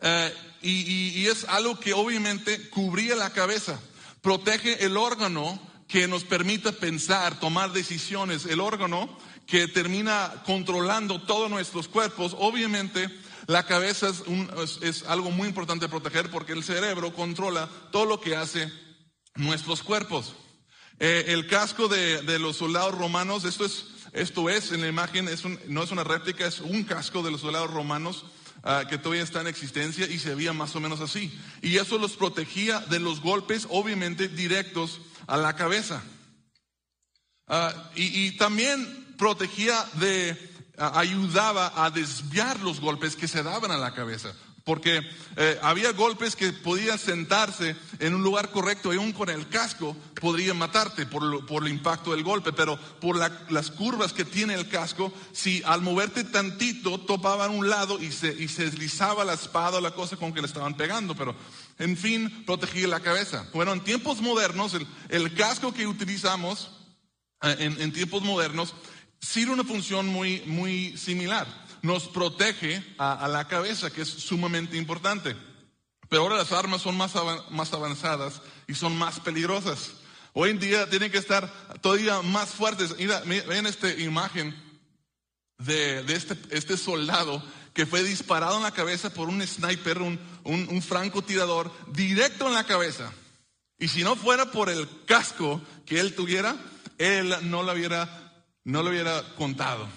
eh, 0.00 0.34
y 0.62 1.26
es 1.26 1.44
algo 1.44 1.80
que 1.80 1.94
obviamente 1.94 2.68
cubría 2.68 3.16
la 3.16 3.30
cabeza, 3.30 3.80
protege 4.20 4.84
el 4.84 4.96
órgano 4.96 5.69
que 5.90 6.06
nos 6.06 6.22
permita 6.24 6.70
pensar, 6.72 7.40
tomar 7.40 7.72
decisiones, 7.72 8.46
el 8.46 8.60
órgano 8.60 9.08
que 9.46 9.66
termina 9.66 10.32
controlando 10.46 11.20
todos 11.22 11.50
nuestros 11.50 11.88
cuerpos, 11.88 12.36
obviamente 12.38 13.10
la 13.48 13.66
cabeza 13.66 14.12
es, 14.82 15.02
algo 15.08 15.32
muy 15.32 15.48
importante 15.48 15.88
proteger 15.88 16.30
porque 16.30 16.52
el 16.52 16.62
cerebro 16.62 17.12
controla 17.12 17.68
todo 17.90 18.04
lo 18.04 18.20
que 18.20 18.36
hace 18.36 18.72
nuestros 19.34 19.82
cuerpos. 19.82 20.36
Eh, 21.00 21.24
el 21.28 21.48
casco 21.48 21.88
de, 21.88 22.38
los 22.38 22.56
soldados 22.56 22.96
romanos, 22.96 23.44
esto 23.44 23.64
es, 23.64 23.86
esto 24.12 24.48
es 24.48 24.70
en 24.70 24.82
la 24.82 24.88
imagen, 24.88 25.26
es 25.26 25.42
no 25.66 25.82
es 25.82 25.90
una 25.90 26.04
réplica, 26.04 26.46
es 26.46 26.60
un 26.60 26.84
casco 26.84 27.24
de 27.24 27.32
los 27.32 27.40
soldados 27.40 27.72
romanos 27.72 28.26
ah, 28.62 28.84
que 28.88 28.98
todavía 28.98 29.24
está 29.24 29.40
en 29.40 29.48
existencia 29.48 30.06
y 30.06 30.20
se 30.20 30.36
veía 30.36 30.52
más 30.52 30.76
o 30.76 30.80
menos 30.80 31.00
así. 31.00 31.36
Y 31.62 31.78
eso 31.78 31.98
los 31.98 32.12
protegía 32.12 32.78
de 32.78 33.00
los 33.00 33.20
golpes, 33.20 33.66
obviamente, 33.70 34.28
directos 34.28 35.00
a 35.30 35.36
la 35.36 35.54
cabeza. 35.54 36.02
Ah, 37.46 37.72
y, 37.94 38.36
también 38.36 39.14
protegía 39.16 39.76
de, 39.94 40.36
ayudaba 40.76 41.84
a 41.84 41.90
desviar 41.90 42.58
los 42.60 42.80
golpes 42.80 43.14
que 43.14 43.28
se 43.28 43.42
daban 43.44 43.70
a 43.70 43.78
la 43.78 43.94
cabeza. 43.94 44.34
Porque 44.70 45.02
eh, 45.36 45.58
había 45.62 45.90
golpes 45.90 46.36
que 46.36 46.52
podían 46.52 46.96
sentarse 46.96 47.74
en 47.98 48.14
un 48.14 48.22
lugar 48.22 48.52
correcto 48.52 48.94
y 48.94 48.98
aún 48.98 49.10
con 49.12 49.28
el 49.28 49.48
casco 49.48 49.96
podrían 50.20 50.58
matarte 50.58 51.06
por, 51.06 51.24
lo- 51.24 51.44
por 51.44 51.64
el 51.64 51.70
impacto 51.72 52.12
del 52.12 52.22
golpe, 52.22 52.52
pero 52.52 52.78
por 53.00 53.16
la- 53.16 53.46
las 53.48 53.72
curvas 53.72 54.12
que 54.12 54.24
tiene 54.24 54.54
el 54.54 54.68
casco, 54.68 55.12
si 55.32 55.60
al 55.66 55.82
moverte 55.82 56.22
tantito 56.22 57.00
topaban 57.00 57.50
un 57.50 57.68
lado 57.68 58.00
y 58.00 58.12
se, 58.12 58.28
y 58.32 58.46
se 58.46 58.66
deslizaba 58.66 59.24
la 59.24 59.32
espada 59.34 59.78
o 59.78 59.80
la 59.80 59.90
cosa 59.90 60.16
con 60.16 60.32
que 60.32 60.40
le 60.40 60.46
estaban 60.46 60.76
pegando, 60.76 61.16
pero 61.16 61.34
en 61.80 61.96
fin, 61.96 62.44
protegía 62.46 62.86
la 62.86 63.00
cabeza. 63.00 63.48
Bueno, 63.52 63.72
en 63.72 63.80
tiempos 63.80 64.20
modernos, 64.20 64.74
el, 64.74 64.86
el 65.08 65.34
casco 65.34 65.74
que 65.74 65.88
utilizamos 65.88 66.70
eh, 67.42 67.56
en, 67.58 67.80
en 67.80 67.92
tiempos 67.92 68.22
modernos 68.22 68.72
sirve 69.20 69.52
una 69.52 69.64
función 69.64 70.06
muy, 70.06 70.44
muy 70.46 70.96
similar. 70.96 71.48
Nos 71.82 72.08
protege 72.08 72.84
a, 72.98 73.26
la 73.28 73.48
cabeza, 73.48 73.90
que 73.90 74.02
es 74.02 74.08
sumamente 74.08 74.76
importante. 74.76 75.34
Pero 76.08 76.22
ahora 76.22 76.36
las 76.36 76.52
armas 76.52 76.82
son 76.82 76.96
más, 76.96 77.14
avan- 77.14 77.42
más 77.50 77.72
avanzadas 77.72 78.42
y 78.66 78.74
son 78.74 78.96
más 78.98 79.20
peligrosas. 79.20 79.92
Hoy 80.32 80.50
en 80.50 80.58
día 80.58 80.88
tienen 80.90 81.10
que 81.10 81.18
estar 81.18 81.50
todavía 81.80 82.20
más 82.22 82.50
fuertes. 82.50 82.96
Mira, 82.98 83.22
mi- 83.24 83.40
ven 83.40 83.66
esta 83.66 83.90
imagen 83.92 84.54
de, 85.58 86.00
este, 86.14 86.36
este 86.50 86.76
soldado 86.76 87.42
que 87.74 87.86
fue 87.86 88.02
disparado 88.02 88.56
en 88.56 88.62
la 88.62 88.72
cabeza 88.72 89.10
por 89.10 89.28
un 89.28 89.46
sniper, 89.46 90.02
un, 90.02 90.18
francotirador, 90.82 91.72
directo 91.92 92.48
en 92.48 92.54
la 92.54 92.64
cabeza. 92.64 93.12
Y 93.78 93.88
si 93.88 94.02
no 94.02 94.16
fuera 94.16 94.50
por 94.50 94.68
el 94.68 94.88
casco 95.06 95.60
que 95.86 96.00
él 96.00 96.14
tuviera, 96.14 96.56
él 96.98 97.34
no 97.42 97.62
lo 97.62 97.72
no 98.64 98.82
lo 98.82 98.90
hubiera 98.90 99.22
contado. 99.36 99.88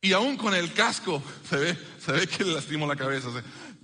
Y 0.00 0.12
aún 0.12 0.36
con 0.36 0.54
el 0.54 0.72
casco, 0.72 1.22
se 1.48 1.56
ve, 1.56 1.78
se 1.98 2.12
ve 2.12 2.26
que 2.26 2.44
le 2.44 2.54
lastimó 2.54 2.86
la 2.86 2.96
cabeza. 2.96 3.28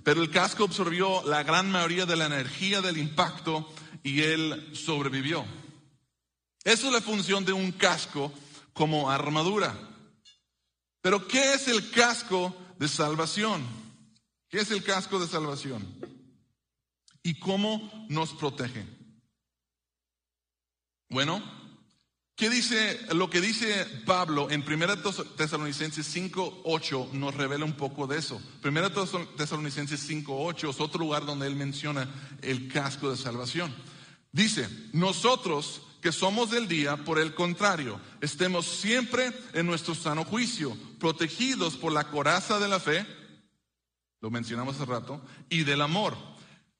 Pero 0.03 0.21
el 0.21 0.31
casco 0.31 0.63
absorbió 0.63 1.23
la 1.25 1.43
gran 1.43 1.69
mayoría 1.71 2.05
de 2.05 2.15
la 2.15 2.25
energía 2.25 2.81
del 2.81 2.97
impacto 2.97 3.69
y 4.03 4.21
él 4.21 4.71
sobrevivió. 4.73 5.45
Esa 6.63 6.87
es 6.87 6.93
la 6.93 7.01
función 7.01 7.45
de 7.45 7.53
un 7.53 7.71
casco 7.73 8.33
como 8.73 9.09
armadura. 9.09 9.77
Pero 11.01 11.27
¿qué 11.27 11.53
es 11.53 11.67
el 11.67 11.89
casco 11.91 12.55
de 12.79 12.87
salvación? 12.87 13.65
¿Qué 14.49 14.59
es 14.59 14.71
el 14.71 14.83
casco 14.83 15.19
de 15.19 15.27
salvación? 15.27 15.85
¿Y 17.23 17.39
cómo 17.39 18.07
nos 18.09 18.33
protege? 18.33 18.85
Bueno, 21.09 21.41
¿qué 22.37 22.49
dice 22.49 22.99
lo 23.13 23.29
que 23.29 23.41
dice 23.41 23.85
Pablo 24.05 24.49
en 24.49 24.63
1 24.63 25.01
Tesalonicenses 25.35 26.07
5:8 26.07 27.09
nos 27.11 27.35
revela 27.35 27.65
un 27.65 27.75
poco 27.75 28.07
de 28.07 28.19
eso? 28.19 28.41
1 28.63 29.35
Tesalonicenses 29.35 29.99
5:8 30.07 30.69
es 30.69 30.79
otro 30.79 30.99
lugar 30.99 31.25
donde 31.25 31.47
él 31.47 31.55
menciona 31.55 32.07
el 32.41 32.69
casco 32.69 33.09
de 33.11 33.17
salvación. 33.17 33.75
Dice, 34.31 34.69
"Nosotros 34.93 35.81
que 36.01 36.11
somos 36.11 36.51
del 36.51 36.67
día, 36.67 36.95
por 36.97 37.19
el 37.19 37.33
contrario, 37.33 37.99
estemos 38.21 38.65
siempre 38.65 39.33
en 39.53 39.65
nuestro 39.65 39.95
sano 39.95 40.23
juicio, 40.23 40.77
protegidos 40.99 41.75
por 41.75 41.91
la 41.91 42.09
coraza 42.09 42.59
de 42.59 42.67
la 42.67 42.79
fe, 42.79 43.05
lo 44.21 44.29
mencionamos 44.29 44.75
hace 44.75 44.85
rato, 44.85 45.21
y 45.49 45.63
del 45.63 45.81
amor. 45.81 46.15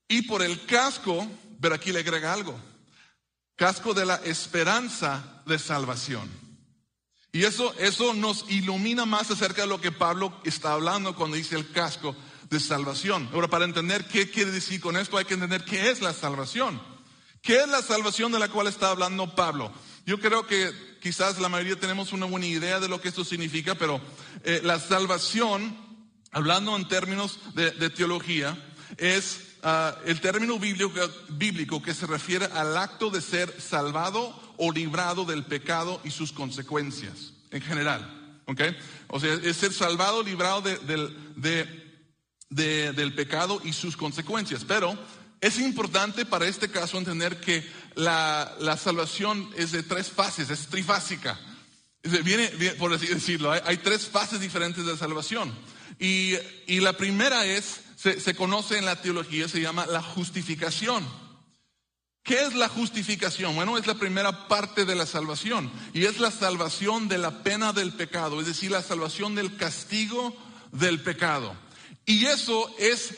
Y 0.07 0.21
por 0.23 0.43
el 0.43 0.65
casco, 0.65 1.27
pero 1.59 1.75
aquí 1.75 1.91
le 1.91 1.99
agrega 1.99 2.31
algo, 2.31 2.57
casco 3.57 3.93
de 3.93 4.05
la 4.05 4.15
esperanza 4.23 5.41
de 5.45 5.59
salvación. 5.59 6.29
Y 7.33 7.43
eso, 7.43 7.73
eso 7.79 8.13
nos 8.13 8.45
ilumina 8.49 9.05
más 9.05 9.29
acerca 9.29 9.63
de 9.63 9.67
lo 9.67 9.81
que 9.81 9.91
Pablo 9.91 10.39
está 10.45 10.71
hablando 10.71 11.15
cuando 11.15 11.35
dice 11.35 11.55
el 11.55 11.71
casco 11.71 12.15
de 12.49 12.59
salvación. 12.59 13.29
Ahora, 13.33 13.49
para 13.49 13.65
entender 13.65 14.07
qué 14.07 14.29
quiere 14.29 14.51
decir 14.51 14.79
con 14.79 14.95
esto, 14.95 15.17
hay 15.17 15.25
que 15.25 15.33
entender 15.33 15.65
qué 15.65 15.89
es 15.89 16.01
la 16.01 16.13
salvación. 16.13 16.81
¿Qué 17.41 17.57
es 17.61 17.67
la 17.67 17.81
salvación 17.81 18.31
de 18.31 18.39
la 18.39 18.47
cual 18.47 18.67
está 18.67 18.89
hablando 18.89 19.35
Pablo? 19.35 19.71
Yo 20.05 20.19
creo 20.19 20.47
que 20.47 20.71
quizás 21.01 21.39
la 21.39 21.49
mayoría 21.49 21.79
tenemos 21.79 22.13
una 22.13 22.25
buena 22.25 22.45
idea 22.45 22.79
de 22.79 22.87
lo 22.87 23.01
que 23.01 23.09
esto 23.09 23.25
significa, 23.25 23.75
pero 23.75 23.99
eh, 24.43 24.61
la 24.63 24.79
salvación, 24.79 25.77
hablando 26.31 26.75
en 26.75 26.87
términos 26.87 27.39
de, 27.55 27.71
de 27.71 27.89
teología, 27.89 28.57
es 28.97 29.46
ah, 29.63 29.95
el 30.05 30.19
término 30.21 30.59
bíblico, 30.59 30.91
bíblico 31.29 31.81
que 31.81 31.93
se 31.93 32.05
refiere 32.07 32.45
al 32.45 32.77
acto 32.77 33.09
de 33.09 33.21
ser 33.21 33.53
salvado 33.61 34.39
o 34.57 34.71
librado 34.71 35.25
del 35.25 35.45
pecado 35.45 36.01
y 36.03 36.11
sus 36.11 36.31
consecuencias, 36.31 37.33
en 37.51 37.61
general. 37.61 38.41
¿ok? 38.45 38.61
O 39.09 39.19
sea, 39.19 39.33
es 39.33 39.57
ser 39.57 39.73
salvado, 39.73 40.23
librado 40.23 40.61
de- 40.61 40.77
de- 41.35 41.83
de- 42.49 42.93
del 42.93 43.13
pecado 43.13 43.61
y 43.63 43.73
sus 43.73 43.97
consecuencias. 43.97 44.63
Pero 44.65 44.97
es 45.41 45.59
importante 45.59 46.25
para 46.25 46.47
este 46.47 46.69
caso 46.71 46.97
entender 46.97 47.39
que 47.41 47.63
la, 47.95 48.55
la 48.59 48.77
salvación 48.77 49.49
es 49.55 49.71
de 49.71 49.83
tres 49.83 50.09
fases, 50.09 50.49
es 50.49 50.67
trifásica. 50.67 51.39
Viene, 52.23 52.47
viene, 52.57 52.75
por 52.75 52.93
así 52.93 53.07
decirlo, 53.07 53.51
hay, 53.51 53.59
hay 53.65 53.77
tres 53.77 54.07
fases 54.07 54.39
diferentes 54.39 54.85
de 54.85 54.95
salvación. 54.95 55.53
Y, 55.99 56.35
y 56.67 56.79
la 56.79 56.93
primera 56.93 57.45
es, 57.45 57.81
se, 58.19 58.35
conoce 58.35 58.77
en 58.77 58.85
la 58.85 59.01
teología, 59.01 59.47
se 59.47 59.61
llama 59.61 59.85
la 59.85 60.01
justificación. 60.01 61.05
¿Qué 62.23 62.43
es 62.43 62.55
la 62.55 62.67
justificación? 62.67 63.55
Bueno, 63.55 63.77
es 63.77 63.87
la 63.87 63.95
primera 63.95 64.47
parte 64.47 64.83
de 64.83 64.95
la 64.95 65.05
salvación 65.05 65.71
y 65.93 66.05
es 66.05 66.19
la 66.19 66.29
salvación 66.29 67.07
de 67.07 67.17
la 67.17 67.41
pena 67.41 67.71
del 67.71 67.93
pecado, 67.93 68.41
es 68.41 68.47
decir, 68.47 68.71
la 68.71 68.83
salvación 68.83 69.33
del 69.33 69.55
castigo 69.55 70.35
del 70.73 71.01
pecado. 71.01 71.55
Y 72.05 72.25
eso 72.25 72.69
es, 72.79 73.15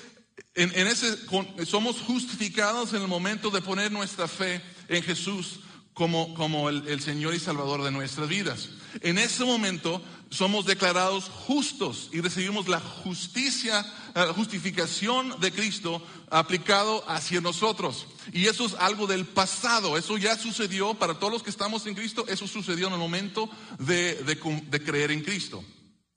en, 0.54 0.72
en 0.76 0.88
ese, 0.88 1.18
somos 1.66 2.02
justificados 2.02 2.94
en 2.94 3.02
el 3.02 3.08
momento 3.08 3.50
de 3.50 3.62
poner 3.62 3.92
nuestra 3.92 4.28
fe 4.28 4.62
en 4.88 5.02
Jesús 5.02 5.62
como, 5.94 6.34
como 6.36 6.70
el, 6.70 6.88
el 6.88 7.02
Señor 7.02 7.34
y 7.34 7.40
Salvador 7.40 7.84
de 7.84 7.92
nuestras 7.92 8.30
vidas. 8.30 8.70
En 9.02 9.18
ese 9.18 9.44
momento 9.44 10.04
somos 10.30 10.66
declarados 10.66 11.26
justos 11.26 12.10
y 12.12 12.22
recibimos 12.22 12.68
la 12.68 12.80
justicia, 12.80 13.86
eh, 14.16 14.26
justificación 14.36 15.40
de 15.40 15.52
Cristo 15.52 16.02
aplicado 16.30 17.04
hacia 17.08 17.42
nosotros. 17.42 18.06
Y 18.32 18.46
eso 18.46 18.66
es 18.66 18.74
algo 18.76 19.08
del 19.08 19.26
pasado, 19.26 19.98
eso 19.98 20.18
ya 20.18 20.38
sucedió 20.38 20.94
para 20.94 21.16
todos 21.16 21.34
los 21.34 21.44
que 21.44 21.50
estamos 21.50 21.86
en 21.88 21.96
Cristo, 21.96 22.26
eso 22.28 22.48
sucedió 22.48 22.88
en 22.88 22.94
el 22.94 23.00
momento 23.00 23.50
de, 23.80 24.16
de 24.16 24.84
creer 24.84 25.12
en 25.12 25.24
Cristo. 25.24 25.64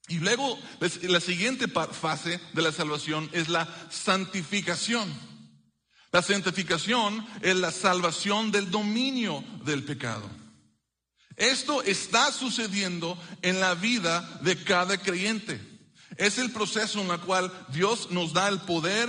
Y 0.09 0.19
luego 0.19 0.59
la 1.03 1.21
siguiente 1.21 1.69
fase 1.69 2.41
de 2.53 2.63
la 2.63 2.73
salvación 2.73 3.31
es 3.33 3.49
la 3.49 3.69
santificación. 3.91 5.11
La 6.11 6.21
santificación 6.21 7.27
es 7.41 7.57
la 7.57 7.71
salvación 7.71 8.51
del 8.51 8.71
dominio 8.71 9.43
del 9.65 9.85
pecado. 9.85 10.42
Esto 11.37 11.83
está 11.83 12.31
sucediendo 12.33 13.19
en 13.43 13.61
la 13.61 13.75
vida 13.75 14.41
de 14.43 14.63
cada 14.63 14.99
creyente. 14.99 15.61
Es 16.17 16.39
el 16.39 16.51
proceso 16.51 17.01
en 17.01 17.11
el 17.11 17.21
cual 17.21 17.53
Dios 17.73 18.11
nos 18.11 18.33
da 18.33 18.49
el 18.49 18.61
poder 18.61 19.09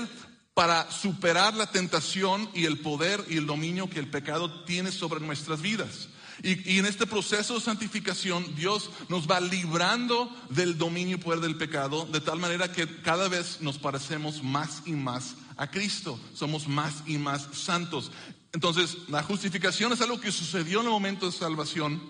para 0.53 0.89
superar 0.91 1.53
la 1.53 1.71
tentación 1.71 2.49
y 2.53 2.65
el 2.65 2.79
poder 2.79 3.23
y 3.27 3.37
el 3.37 3.45
dominio 3.45 3.89
que 3.89 3.99
el 3.99 4.09
pecado 4.09 4.63
tiene 4.63 4.91
sobre 4.91 5.19
nuestras 5.19 5.61
vidas. 5.61 6.09
Y, 6.41 6.73
y 6.73 6.79
en 6.79 6.85
este 6.85 7.05
proceso 7.05 7.55
de 7.55 7.61
santificación, 7.61 8.55
Dios 8.55 8.89
nos 9.09 9.29
va 9.29 9.39
librando 9.39 10.29
del 10.49 10.77
dominio 10.77 11.17
y 11.17 11.19
poder 11.19 11.39
del 11.39 11.57
pecado, 11.57 12.05
de 12.11 12.21
tal 12.21 12.39
manera 12.39 12.71
que 12.71 13.01
cada 13.01 13.27
vez 13.27 13.61
nos 13.61 13.77
parecemos 13.77 14.43
más 14.43 14.81
y 14.85 14.93
más 14.93 15.35
a 15.57 15.69
Cristo. 15.69 16.19
Somos 16.33 16.67
más 16.67 17.03
y 17.05 17.17
más 17.17 17.47
santos. 17.53 18.11
Entonces, 18.53 18.97
la 19.09 19.23
justificación 19.23 19.91
es 19.91 20.01
algo 20.01 20.21
que 20.21 20.31
sucedió 20.31 20.79
en 20.79 20.85
el 20.85 20.91
momento 20.91 21.25
de 21.25 21.31
salvación 21.31 22.01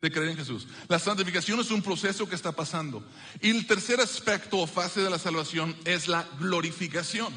de 0.00 0.10
creer 0.10 0.30
en 0.30 0.36
Jesús. 0.36 0.66
La 0.88 0.98
santificación 0.98 1.60
es 1.60 1.70
un 1.70 1.82
proceso 1.82 2.28
que 2.28 2.34
está 2.34 2.52
pasando. 2.52 3.06
Y 3.40 3.50
el 3.50 3.66
tercer 3.66 4.00
aspecto 4.00 4.58
o 4.58 4.66
fase 4.66 5.02
de 5.02 5.10
la 5.10 5.18
salvación 5.18 5.76
es 5.84 6.08
la 6.08 6.26
glorificación. 6.38 7.32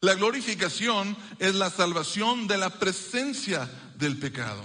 La 0.00 0.14
glorificación 0.14 1.16
es 1.38 1.54
la 1.54 1.70
salvación 1.70 2.46
de 2.46 2.58
la 2.58 2.70
presencia 2.70 3.70
del 3.96 4.18
pecado. 4.18 4.64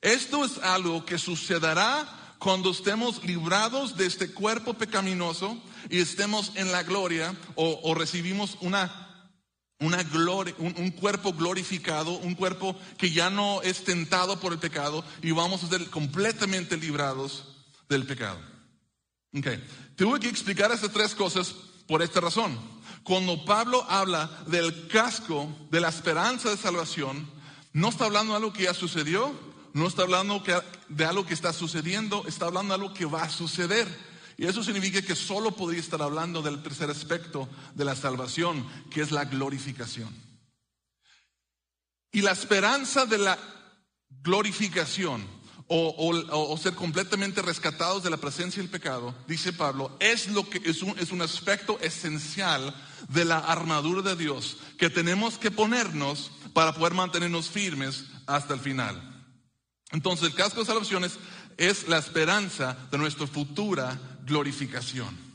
Esto 0.00 0.44
es 0.44 0.58
algo 0.58 1.04
que 1.04 1.18
sucederá 1.18 2.36
cuando 2.38 2.70
estemos 2.70 3.22
librados 3.24 3.96
de 3.96 4.06
este 4.06 4.32
cuerpo 4.32 4.74
pecaminoso 4.74 5.62
y 5.90 6.00
estemos 6.00 6.52
en 6.56 6.72
la 6.72 6.82
gloria 6.82 7.36
o, 7.54 7.80
o 7.84 7.94
recibimos 7.94 8.56
una, 8.60 9.11
una 9.82 10.02
gloria, 10.04 10.54
un, 10.58 10.90
cuerpo 10.90 11.32
glorificado, 11.32 12.12
un 12.12 12.34
cuerpo 12.34 12.76
que 12.96 13.10
ya 13.10 13.30
no 13.30 13.60
es 13.62 13.84
tentado 13.84 14.38
por 14.40 14.52
el 14.52 14.58
pecado 14.58 15.04
y 15.22 15.32
vamos 15.32 15.62
a 15.62 15.68
ser 15.68 15.90
completamente 15.90 16.76
librados 16.76 17.44
del 17.88 18.06
pecado. 18.06 18.40
Okay. 19.36 19.62
Tuve 19.96 20.20
que 20.20 20.28
explicar 20.28 20.70
estas 20.70 20.92
tres 20.92 21.14
cosas 21.14 21.54
por 21.86 22.02
esta 22.02 22.20
razón. 22.20 22.58
Cuando 23.02 23.44
Pablo 23.44 23.84
habla 23.88 24.30
del 24.46 24.86
casco 24.86 25.48
de 25.70 25.80
la 25.80 25.88
esperanza 25.88 26.50
de 26.50 26.56
salvación, 26.56 27.28
no 27.72 27.88
está 27.88 28.04
hablando 28.04 28.32
de 28.32 28.36
algo 28.36 28.52
que 28.52 28.64
ya 28.64 28.74
sucedió, 28.74 29.32
no 29.72 29.86
está 29.88 30.02
hablando 30.02 30.42
de 30.88 31.04
algo 31.04 31.26
que 31.26 31.34
está 31.34 31.52
sucediendo, 31.52 32.24
está 32.28 32.46
hablando 32.46 32.76
de 32.76 32.82
algo 32.82 32.94
que 32.94 33.06
va 33.06 33.24
a 33.24 33.30
suceder. 33.30 33.88
Y 34.42 34.46
eso 34.46 34.64
significa 34.64 35.00
que 35.00 35.14
solo 35.14 35.52
podría 35.52 35.78
estar 35.78 36.02
hablando 36.02 36.42
del 36.42 36.64
tercer 36.64 36.90
aspecto 36.90 37.48
de 37.76 37.84
la 37.84 37.94
salvación, 37.94 38.66
que 38.90 39.00
es 39.00 39.12
la 39.12 39.24
glorificación. 39.24 40.12
Y 42.10 42.22
la 42.22 42.32
esperanza 42.32 43.06
de 43.06 43.18
la 43.18 43.38
glorificación 44.20 45.24
o, 45.68 46.58
ser 46.60 46.74
completamente 46.74 47.40
rescatados 47.40 48.02
de 48.02 48.10
la 48.10 48.16
presencia 48.16 48.60
del 48.60 48.68
pecado, 48.68 49.14
dice 49.28 49.52
Pablo, 49.52 49.96
es, 50.00 50.26
lo 50.26 50.50
que, 50.50 50.60
es, 50.68 50.82
un, 50.82 50.98
es 50.98 51.12
un 51.12 51.22
aspecto 51.22 51.78
esencial 51.78 52.74
de 53.10 53.24
la 53.24 53.38
armadura 53.38 54.02
de 54.02 54.16
Dios 54.16 54.56
que 54.76 54.90
tenemos 54.90 55.38
que 55.38 55.52
ponernos 55.52 56.32
para 56.52 56.74
poder 56.74 56.94
mantenernos 56.94 57.48
firmes 57.48 58.06
hasta 58.26 58.54
el 58.54 58.60
final. 58.60 59.12
Entonces 59.92 60.26
el 60.26 60.34
casco 60.34 60.60
de 60.60 60.66
salvación 60.66 61.04
es, 61.04 61.86
la 61.86 61.98
esperanza 61.98 62.76
de 62.90 62.98
nuestra 62.98 63.26
futura 63.26 64.11
glorificación. 64.26 65.32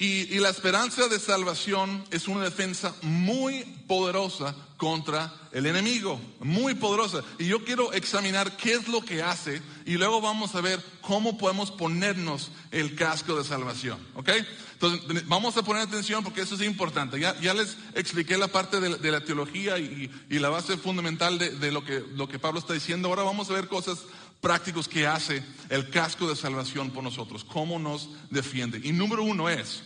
Y, 0.00 0.38
la 0.38 0.50
esperanza 0.50 1.08
de 1.08 1.18
salvación 1.18 2.04
es 2.12 2.28
una 2.28 2.44
defensa 2.44 2.94
muy 3.02 3.64
poderosa 3.88 4.54
contra 4.76 5.34
el 5.50 5.66
enemigo, 5.66 6.20
muy 6.38 6.76
poderosa. 6.76 7.24
Y 7.36 7.46
yo 7.46 7.64
quiero 7.64 7.92
examinar 7.92 8.56
qué 8.56 8.74
es 8.74 8.86
lo 8.86 9.00
que 9.00 9.24
hace 9.24 9.60
y 9.86 9.96
luego 9.96 10.20
vamos 10.20 10.54
a 10.54 10.60
ver 10.60 10.80
cómo 11.00 11.36
podemos 11.36 11.72
ponernos 11.72 12.52
el 12.70 12.94
casco 12.94 13.36
de 13.36 13.42
salvación. 13.42 13.98
¿Ok? 14.14 14.30
Entonces, 14.74 15.26
vamos 15.26 15.56
a 15.56 15.64
poner 15.64 15.82
atención 15.82 16.22
porque 16.22 16.42
eso 16.42 16.54
es 16.54 16.62
importante. 16.62 17.18
Ya, 17.18 17.36
ya 17.40 17.52
les 17.52 17.76
expliqué 17.96 18.38
la 18.38 18.46
parte 18.46 18.78
de, 18.78 19.10
la 19.10 19.24
teología 19.24 19.78
y, 19.78 20.08
la 20.30 20.48
base 20.48 20.76
fundamental 20.76 21.40
de, 21.40 21.72
lo, 21.72 21.84
que, 21.84 22.04
lo 22.14 22.28
que 22.28 22.38
Pablo 22.38 22.60
está 22.60 22.72
diciendo. 22.72 23.08
Ahora 23.08 23.24
vamos 23.24 23.50
a 23.50 23.54
ver 23.54 23.66
cosas 23.66 23.98
prácticas 24.40 24.88
que 24.88 25.06
hace 25.06 25.42
el 25.68 25.90
casco 25.90 26.28
de 26.28 26.36
salvación 26.36 26.90
por 26.90 27.02
nosotros, 27.02 27.44
cómo 27.44 27.78
nos 27.78 28.08
defiende. 28.30 28.80
Y 28.82 28.92
número 28.92 29.22
uno 29.22 29.48
es, 29.48 29.82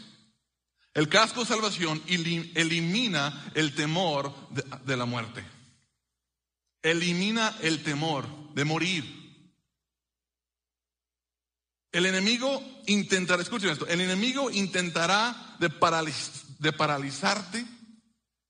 el 0.94 1.08
casco 1.08 1.40
de 1.40 1.46
salvación 1.46 2.02
elimina 2.06 3.50
el 3.54 3.74
temor 3.74 4.34
de 4.84 4.96
la 4.96 5.06
muerte. 5.06 5.44
Elimina 6.82 7.56
el 7.62 7.82
temor 7.82 8.26
de 8.54 8.64
morir. 8.64 9.22
El 11.92 12.06
enemigo 12.06 12.62
intentará, 12.86 13.42
escuchen 13.42 13.70
esto, 13.70 13.86
el 13.86 14.00
enemigo 14.00 14.50
intentará 14.50 15.56
de, 15.60 15.70
de 16.58 16.72
paralizarte 16.72 17.66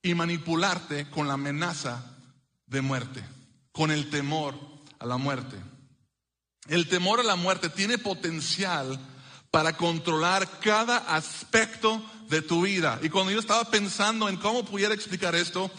y 0.00 0.14
manipularte 0.14 1.10
con 1.10 1.26
la 1.26 1.34
amenaza 1.34 2.18
de 2.66 2.80
muerte, 2.80 3.22
con 3.72 3.90
el 3.90 4.10
temor 4.10 4.54
a 4.98 5.06
la 5.06 5.16
muerte. 5.16 5.56
El 6.68 6.88
temor 6.88 7.20
a 7.20 7.24
la 7.24 7.36
muerte 7.36 7.68
tiene 7.68 7.98
potencial 7.98 8.98
para 9.50 9.76
controlar 9.76 10.60
cada 10.60 10.96
aspecto 10.96 12.02
de 12.28 12.40
tu 12.40 12.62
vida. 12.62 12.98
Y 13.02 13.10
cuando 13.10 13.30
yo 13.32 13.40
estaba 13.40 13.70
pensando 13.70 14.28
en 14.28 14.36
cómo 14.36 14.64
pudiera 14.64 14.94
explicar 14.94 15.34
esto, 15.34 15.70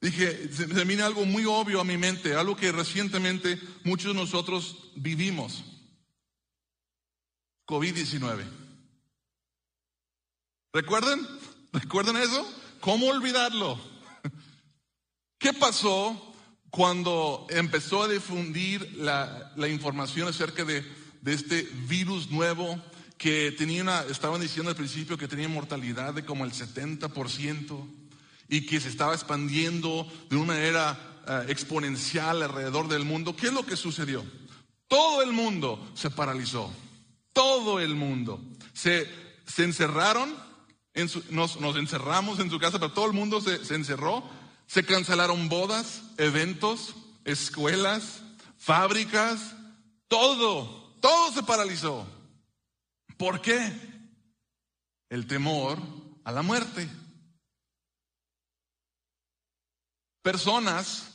dije, 0.00 0.50
se 0.52 0.66
me 0.66 0.84
viene 0.84 1.02
algo 1.02 1.24
muy 1.26 1.44
obvio 1.44 1.80
a 1.80 1.84
mi 1.84 1.98
mente, 1.98 2.34
algo 2.34 2.56
que 2.56 2.72
recientemente 2.72 3.60
muchos 3.84 4.14
de 4.14 4.20
nosotros 4.20 4.90
vivimos. 4.96 5.64
COVID-19. 7.66 8.44
¿Recuerdan? 10.72 11.26
¿Recuerdan 11.72 12.16
eso? 12.16 12.48
¿Cómo 12.80 13.06
olvidarlo? 13.08 13.78
¿Qué 15.38 15.52
pasó 15.52 16.29
cuando 16.70 17.46
empezó 17.50 18.02
a 18.02 18.08
difundir 18.08 18.96
la, 18.96 19.52
información 19.68 20.28
acerca 20.28 20.64
de, 20.64 20.84
este 21.26 21.68
virus 21.88 22.30
nuevo 22.30 22.80
que 23.18 23.52
tenía 23.52 23.82
una, 23.82 24.02
estaban 24.02 24.40
diciendo 24.40 24.70
al 24.70 24.76
principio 24.76 25.18
que 25.18 25.28
tenía 25.28 25.48
mortalidad 25.48 26.14
de 26.14 26.24
como 26.24 26.44
el 26.44 26.52
70% 26.52 27.86
y 28.48 28.66
que 28.66 28.80
se 28.80 28.88
estaba 28.88 29.14
expandiendo 29.14 30.10
de 30.30 30.36
una 30.36 30.54
manera 30.54 31.22
eh, 31.26 31.46
exponencial 31.48 32.42
alrededor 32.42 32.88
del 32.88 33.04
mundo? 33.04 33.36
¿Qué 33.36 33.48
es 33.48 33.52
lo 33.52 33.66
que 33.66 33.76
sucedió? 33.76 34.24
Todo 34.88 35.22
el 35.22 35.32
mundo 35.32 35.90
se 35.94 36.10
paralizó 36.10 36.72
todo 37.32 37.80
el 37.80 37.94
mundo. 37.94 38.40
Se, 38.72 39.08
se 39.46 39.64
encerraron, 39.64 40.34
en 40.94 41.08
nos, 41.30 41.56
encerramos 41.76 42.38
en 42.40 42.50
su 42.50 42.58
casa, 42.58 42.78
pero 42.78 42.92
todo 42.92 43.06
el 43.06 43.12
mundo 43.12 43.40
se, 43.40 43.64
se 43.64 43.74
encerró. 43.74 44.22
Se 44.70 44.86
cancelaron 44.86 45.48
bodas, 45.48 46.00
eventos, 46.16 46.94
escuelas, 47.24 48.22
fábricas, 48.56 49.56
todo, 50.06 50.94
todo 51.00 51.32
se 51.32 51.42
paralizó. 51.42 52.06
¿Por 53.16 53.40
qué? 53.40 53.72
El 55.08 55.26
temor 55.26 55.76
a 56.22 56.30
la 56.30 56.42
muerte. 56.42 56.88
Personas 60.22 61.14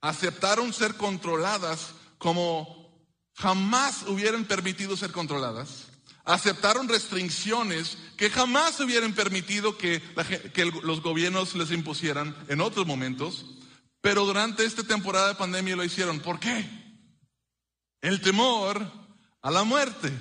aceptaron 0.00 0.72
ser 0.72 0.94
controladas 0.94 1.88
como 2.18 3.04
jamás 3.34 4.04
hubieran 4.04 4.44
permitido 4.44 4.96
ser 4.96 5.10
controladas. 5.10 5.89
Aceptaron 6.30 6.88
restricciones 6.88 7.98
que 8.16 8.30
jamás 8.30 8.78
hubieran 8.78 9.14
permitido 9.14 9.76
que, 9.76 10.00
los 10.84 11.02
gobiernos 11.02 11.56
les 11.56 11.72
impusieran 11.72 12.36
en 12.46 12.60
otros 12.60 12.86
momentos, 12.86 13.46
pero 14.00 14.24
durante 14.24 14.64
esta 14.64 14.84
temporada 14.84 15.26
de 15.26 15.34
pandemia 15.34 15.74
lo 15.74 15.82
hicieron. 15.82 16.20
¿Por 16.20 16.38
qué? 16.38 16.64
El 18.00 18.20
temor 18.20 18.80
a 19.42 19.50
la 19.50 19.64
muerte. 19.64 20.12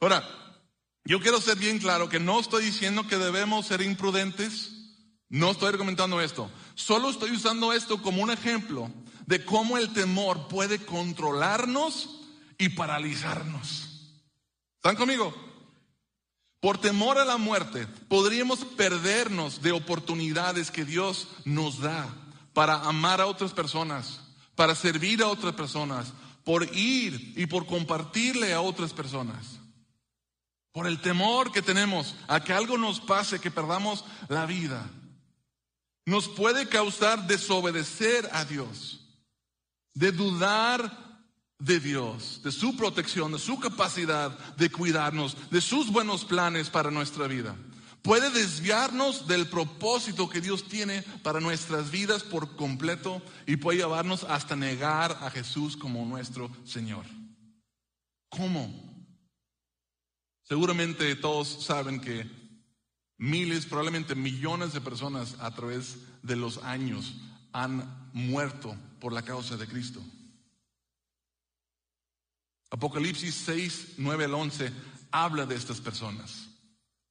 Ahora, 0.00 0.22
yo 1.04 1.18
quiero 1.18 1.40
ser 1.40 1.58
bien 1.58 1.80
claro 1.80 2.08
que 2.08 2.20
no 2.20 2.38
estoy 2.38 2.64
diciendo 2.64 3.08
que 3.08 3.18
debemos 3.18 3.66
ser 3.66 3.80
imprudentes, 3.80 4.70
no 5.28 5.50
estoy 5.50 5.70
argumentando 5.70 6.20
esto, 6.20 6.48
solo 6.76 7.10
estoy 7.10 7.32
usando 7.32 7.72
esto 7.72 8.00
como 8.02 8.22
un 8.22 8.30
ejemplo 8.30 8.88
de 9.26 9.44
cómo 9.44 9.78
el 9.78 9.92
temor 9.92 10.46
puede 10.46 10.78
controlarnos 10.78 12.20
y 12.56 12.68
paralizarnos. 12.68 13.97
¿Están 14.78 14.96
conmigo? 14.96 15.34
Por 16.60 16.78
temor 16.78 17.18
a 17.18 17.24
la 17.24 17.36
muerte, 17.36 17.86
podríamos 18.08 18.64
perdernos 18.64 19.60
de 19.60 19.72
oportunidades 19.72 20.70
que 20.70 20.84
Dios 20.84 21.28
nos 21.44 21.80
da 21.80 22.08
para 22.52 22.74
amar 22.74 23.20
a 23.20 23.26
otras 23.26 23.52
personas, 23.52 24.20
para 24.54 24.74
servir 24.74 25.22
a 25.22 25.28
otras 25.28 25.54
personas, 25.54 26.12
por 26.44 26.64
ir 26.76 27.34
y 27.36 27.46
por 27.46 27.66
compartirle 27.66 28.52
a 28.54 28.60
otras 28.60 28.92
personas. 28.92 29.58
Por 30.72 30.86
el 30.86 31.00
temor 31.00 31.52
que 31.52 31.62
tenemos 31.62 32.14
a 32.28 32.42
que 32.42 32.52
algo 32.52 32.78
nos 32.78 33.00
pase, 33.00 33.40
que 33.40 33.50
perdamos 33.50 34.04
la 34.28 34.46
vida. 34.46 34.88
Nos 36.06 36.28
puede 36.28 36.68
causar 36.68 37.26
desobedecer 37.26 38.28
a 38.32 38.44
Dios, 38.44 39.00
de 39.94 40.12
dudar 40.12 41.07
de 41.58 41.80
Dios, 41.80 42.40
de 42.44 42.52
su 42.52 42.76
protección, 42.76 43.32
de 43.32 43.38
su 43.38 43.58
capacidad 43.58 44.38
de 44.56 44.70
cuidarnos, 44.70 45.36
de 45.50 45.60
sus 45.60 45.90
buenos 45.90 46.24
planes 46.24 46.70
para 46.70 46.90
nuestra 46.90 47.26
vida. 47.26 47.56
Puede 48.02 48.30
desviarnos 48.30 49.26
del 49.26 49.48
propósito 49.48 50.28
que 50.28 50.40
Dios 50.40 50.68
tiene 50.68 51.02
para 51.22 51.40
nuestras 51.40 51.90
vidas 51.90 52.22
por 52.22 52.56
completo 52.56 53.20
y 53.46 53.56
puede 53.56 53.78
llevarnos 53.78 54.24
hasta 54.24 54.54
negar 54.54 55.18
a 55.20 55.30
Jesús 55.30 55.76
como 55.76 56.04
nuestro 56.06 56.50
Señor. 56.64 57.04
¿Cómo? 58.28 58.88
Seguramente 60.44 61.14
todos 61.16 61.64
saben 61.64 62.00
que 62.00 62.30
miles, 63.18 63.66
probablemente 63.66 64.14
millones 64.14 64.72
de 64.72 64.80
personas 64.80 65.36
a 65.40 65.54
través 65.54 65.98
de 66.22 66.36
los 66.36 66.58
años 66.58 67.16
han 67.52 68.10
muerto 68.12 68.76
por 69.00 69.12
la 69.12 69.22
causa 69.22 69.56
de 69.56 69.66
Cristo. 69.66 70.00
Apocalipsis 72.70 73.34
6, 73.46 73.94
9 73.98 74.24
al 74.24 74.34
11 74.34 74.72
habla 75.10 75.46
de 75.46 75.54
estas 75.54 75.80
personas. 75.80 76.48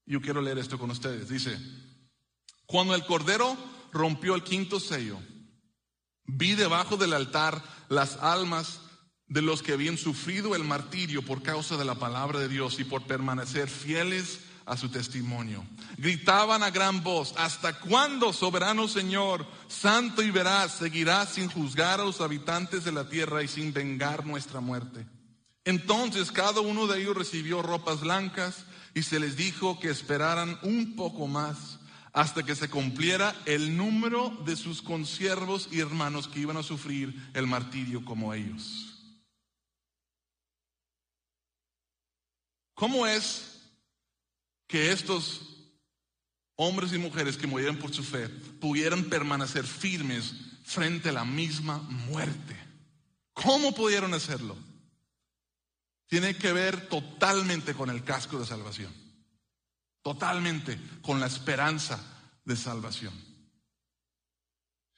Yo 0.05 0.21
quiero 0.21 0.41
leer 0.41 0.57
esto 0.57 0.77
con 0.77 0.91
ustedes. 0.91 1.29
Dice, 1.29 1.57
cuando 2.65 2.95
el 2.95 3.05
Cordero 3.05 3.57
rompió 3.91 4.35
el 4.35 4.43
quinto 4.43 4.79
sello, 4.79 5.19
vi 6.25 6.55
debajo 6.55 6.97
del 6.97 7.13
altar 7.13 7.61
las 7.89 8.17
almas 8.17 8.81
de 9.27 9.41
los 9.41 9.61
que 9.61 9.73
habían 9.73 9.97
sufrido 9.97 10.55
el 10.55 10.63
martirio 10.63 11.21
por 11.23 11.41
causa 11.41 11.75
de 11.75 11.85
la 11.85 11.95
palabra 11.95 12.39
de 12.39 12.47
Dios 12.47 12.79
y 12.79 12.85
por 12.85 13.03
permanecer 13.03 13.67
fieles 13.67 14.39
a 14.65 14.77
su 14.77 14.89
testimonio. 14.89 15.65
Gritaban 15.97 16.61
a 16.61 16.71
gran 16.71 17.03
voz, 17.03 17.33
¿hasta 17.37 17.79
cuándo, 17.79 18.31
soberano 18.31 18.87
Señor, 18.87 19.45
santo 19.67 20.21
y 20.21 20.29
veraz, 20.29 20.73
seguirás 20.73 21.29
sin 21.29 21.49
juzgar 21.49 21.99
a 21.99 22.05
los 22.05 22.21
habitantes 22.21 22.83
de 22.83 22.91
la 22.91 23.09
tierra 23.09 23.43
y 23.43 23.47
sin 23.47 23.73
vengar 23.73 24.25
nuestra 24.25 24.59
muerte? 24.59 25.05
Entonces 25.67 26.31
cada 26.31 26.61
uno 26.61 26.87
de 26.87 27.01
ellos 27.01 27.17
recibió 27.17 27.61
ropas 27.61 27.99
blancas 27.99 28.63
y 28.93 29.03
se 29.03 29.19
les 29.19 29.35
dijo 29.35 29.81
que 29.81 29.89
esperaran 29.89 30.57
un 30.63 30.95
poco 30.95 31.27
más 31.27 31.79
hasta 32.13 32.43
que 32.43 32.55
se 32.55 32.69
cumpliera 32.69 33.35
el 33.45 33.75
número 33.75 34.29
de 34.45 34.55
sus 34.55 34.81
consiervos 34.81 35.67
y 35.69 35.81
hermanos 35.81 36.29
que 36.29 36.39
iban 36.39 36.55
a 36.55 36.63
sufrir 36.63 37.13
el 37.33 37.47
martirio 37.47 38.05
como 38.05 38.33
ellos. 38.33 38.97
¿Cómo 42.73 43.05
es 43.05 43.59
que 44.67 44.93
estos 44.93 45.41
hombres 46.55 46.93
y 46.93 46.97
mujeres 46.97 47.35
que 47.35 47.45
murieron 47.45 47.75
por 47.75 47.93
su 47.93 48.05
fe 48.05 48.29
pudieran 48.29 49.03
permanecer 49.03 49.65
firmes 49.65 50.33
frente 50.63 51.09
a 51.09 51.11
la 51.11 51.25
misma 51.25 51.79
muerte? 51.79 52.55
¿Cómo 53.33 53.75
pudieron 53.75 54.13
hacerlo? 54.13 54.55
Tiene 56.07 56.35
que 56.35 56.53
ver 56.53 56.87
totalmente 56.87 57.73
con 57.73 57.89
el 57.89 58.03
casco 58.03 58.39
de 58.39 58.45
salvación 58.45 59.07
totalmente 60.07 60.79
con 61.01 61.19
la 61.19 61.27
esperanza 61.27 62.01
de 62.45 62.55
salvación. 62.55 63.13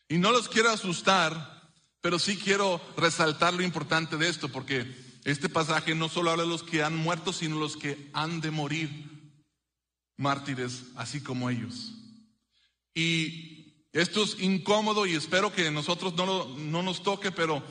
Y 0.07 0.19
no 0.19 0.31
los 0.31 0.47
quiero 0.47 0.69
asustar, 0.69 1.71
pero 1.99 2.19
sí 2.19 2.37
quiero 2.37 2.79
resaltar 2.95 3.55
lo 3.55 3.63
importante 3.63 4.17
de 4.17 4.29
esto, 4.29 4.49
porque 4.49 4.85
este 5.23 5.49
pasaje 5.49 5.95
no 5.95 6.09
solo 6.09 6.29
habla 6.29 6.43
de 6.43 6.49
los 6.49 6.61
que 6.61 6.83
han 6.83 6.95
muerto, 6.95 7.33
sino 7.33 7.57
los 7.57 7.75
que 7.75 8.11
han 8.13 8.39
de 8.39 8.51
morir 8.51 9.33
mártires, 10.15 10.83
así 10.95 11.21
como 11.21 11.49
ellos. 11.49 11.91
Y 12.93 13.87
esto 13.93 14.23
es 14.23 14.39
incómodo 14.39 15.07
y 15.07 15.15
espero 15.15 15.51
que 15.51 15.71
nosotros 15.71 16.13
no, 16.13 16.55
no 16.55 16.83
nos 16.83 17.01
toque, 17.01 17.31
pero 17.31 17.63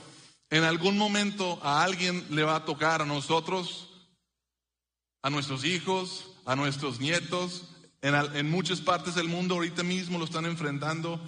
en 0.50 0.64
algún 0.64 0.96
momento 0.96 1.58
a 1.62 1.82
alguien 1.82 2.24
le 2.30 2.42
va 2.42 2.56
a 2.56 2.64
tocar 2.64 3.02
a 3.02 3.06
nosotros, 3.06 3.88
a 5.22 5.30
nuestros 5.30 5.64
hijos, 5.64 6.30
a 6.46 6.56
nuestros 6.56 7.00
nietos. 7.00 7.68
En, 8.00 8.50
muchas 8.50 8.80
partes 8.80 9.14
del 9.14 9.28
mundo 9.28 9.54
ahorita 9.54 9.82
mismo 9.82 10.18
lo 10.18 10.24
están 10.24 10.46
enfrentando. 10.46 11.20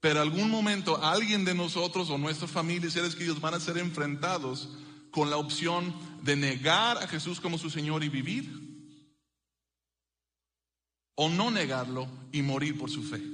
Pero 0.00 0.20
algún 0.20 0.50
momento 0.50 1.02
alguien 1.02 1.46
de 1.46 1.54
nosotros 1.54 2.10
o 2.10 2.18
nuestras 2.18 2.50
familias, 2.50 2.92
seres 2.92 3.14
queridos, 3.14 3.40
van 3.40 3.54
a 3.54 3.60
ser 3.60 3.78
enfrentados 3.78 4.68
con 5.10 5.30
la 5.30 5.38
opción 5.38 5.94
de 6.22 6.36
negar 6.36 6.98
a 6.98 7.06
Jesús 7.06 7.40
como 7.40 7.56
su 7.56 7.70
Señor 7.70 8.04
y 8.04 8.10
vivir. 8.10 8.62
O 11.14 11.30
no 11.30 11.50
negarlo 11.50 12.08
y 12.32 12.42
morir 12.42 12.76
por 12.76 12.90
su 12.90 13.02
fe. 13.02 13.33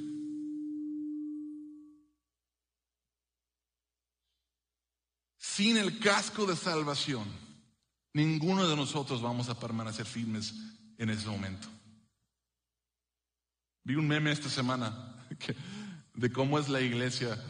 Sin 5.41 5.79
el 5.79 5.99
casco 5.99 6.45
de 6.45 6.55
salvación, 6.55 7.25
ninguno 8.13 8.69
de 8.69 8.77
nosotros 8.77 9.23
vamos 9.23 9.49
a 9.49 9.59
permanecer 9.59 10.05
firmes 10.05 10.53
en 10.99 11.09
ese 11.09 11.27
momento. 11.29 11.67
Vi 13.83 13.95
un 13.95 14.07
meme 14.07 14.33
esta 14.33 14.51
semana 14.51 15.15
de 16.15 16.31
cómo 16.31 16.59
es 16.59 16.69
la 16.69 16.83
iglesia 16.83 17.43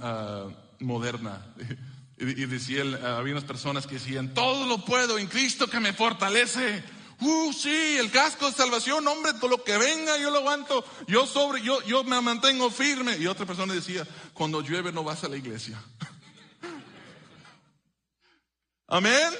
ah, 0.00 0.48
moderna. 0.78 1.44
Y, 2.18 2.46
decía, 2.46 2.84
ah, 3.02 3.16
había 3.16 3.32
unas 3.32 3.42
personas 3.42 3.84
que 3.84 3.94
decían, 3.94 4.32
todo 4.32 4.64
lo 4.66 4.84
puedo 4.84 5.18
en 5.18 5.26
Cristo 5.26 5.66
que 5.66 5.80
me 5.80 5.92
fortalece. 5.92 6.84
Uh, 7.18 7.52
sí, 7.52 7.96
el 7.98 8.12
casco 8.12 8.46
de 8.46 8.56
salvación, 8.56 9.08
hombre, 9.08 9.32
todo 9.34 9.48
lo 9.48 9.64
que 9.64 9.76
venga, 9.76 10.16
yo 10.18 10.30
lo 10.30 10.38
aguanto, 10.38 10.84
yo 11.08 11.26
sobre, 11.26 11.62
yo, 11.62 11.82
yo 11.82 12.04
me 12.04 12.20
mantengo 12.20 12.70
firme. 12.70 13.16
Y 13.16 13.26
otra 13.26 13.44
persona 13.44 13.74
decía, 13.74 14.06
cuando 14.34 14.60
llueve 14.60 14.92
no 14.92 15.02
vas 15.02 15.24
a 15.24 15.28
la 15.28 15.36
iglesia. 15.36 15.82
Amén. 18.92 19.32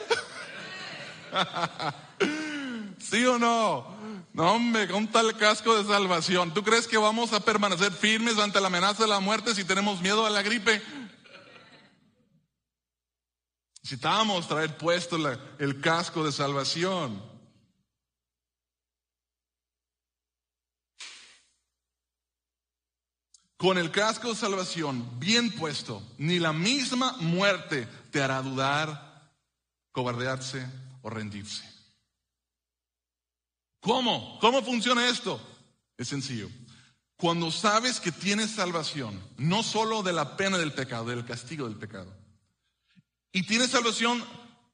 ¿Sí 2.98 3.22
o 3.26 3.38
no? 3.38 3.86
No, 4.32 4.52
hombre, 4.54 4.88
con 4.88 5.08
tal 5.08 5.36
casco 5.36 5.76
de 5.76 5.84
salvación. 5.84 6.54
¿Tú 6.54 6.64
crees 6.64 6.88
que 6.88 6.96
vamos 6.96 7.34
a 7.34 7.40
permanecer 7.40 7.92
firmes 7.92 8.38
ante 8.38 8.62
la 8.62 8.68
amenaza 8.68 9.02
de 9.02 9.10
la 9.10 9.20
muerte 9.20 9.54
si 9.54 9.64
tenemos 9.64 10.00
miedo 10.00 10.24
a 10.24 10.30
la 10.30 10.40
gripe? 10.40 10.80
Necesitamos 13.82 14.48
traer 14.48 14.78
puesto 14.78 15.18
el 15.58 15.80
casco 15.82 16.24
de 16.24 16.32
salvación. 16.32 17.22
Con 23.58 23.76
el 23.76 23.90
casco 23.90 24.30
de 24.30 24.34
salvación 24.34 25.20
bien 25.20 25.50
puesto, 25.50 26.02
ni 26.16 26.38
la 26.38 26.54
misma 26.54 27.16
muerte 27.18 27.86
te 28.10 28.22
hará 28.22 28.40
dudar, 28.40 29.12
cobardearse 29.92 30.66
o 31.02 31.11
rendirse. 31.11 31.62
¿Cómo? 33.81 34.38
¿Cómo 34.40 34.62
funciona 34.62 35.09
esto? 35.09 35.40
Es 35.96 36.09
sencillo. 36.09 36.48
Cuando 37.16 37.50
sabes 37.50 38.00
que 38.00 38.11
tienes 38.11 38.50
salvación, 38.50 39.22
no 39.37 39.62
solo 39.62 40.02
de 40.02 40.12
la 40.12 40.37
pena 40.37 40.59
del 40.59 40.72
pecado, 40.72 41.07
del 41.07 41.24
castigo 41.24 41.68
del 41.68 41.78
pecado, 41.78 42.12
y 43.33 43.44
tienes 43.46 43.70
salvación 43.70 44.24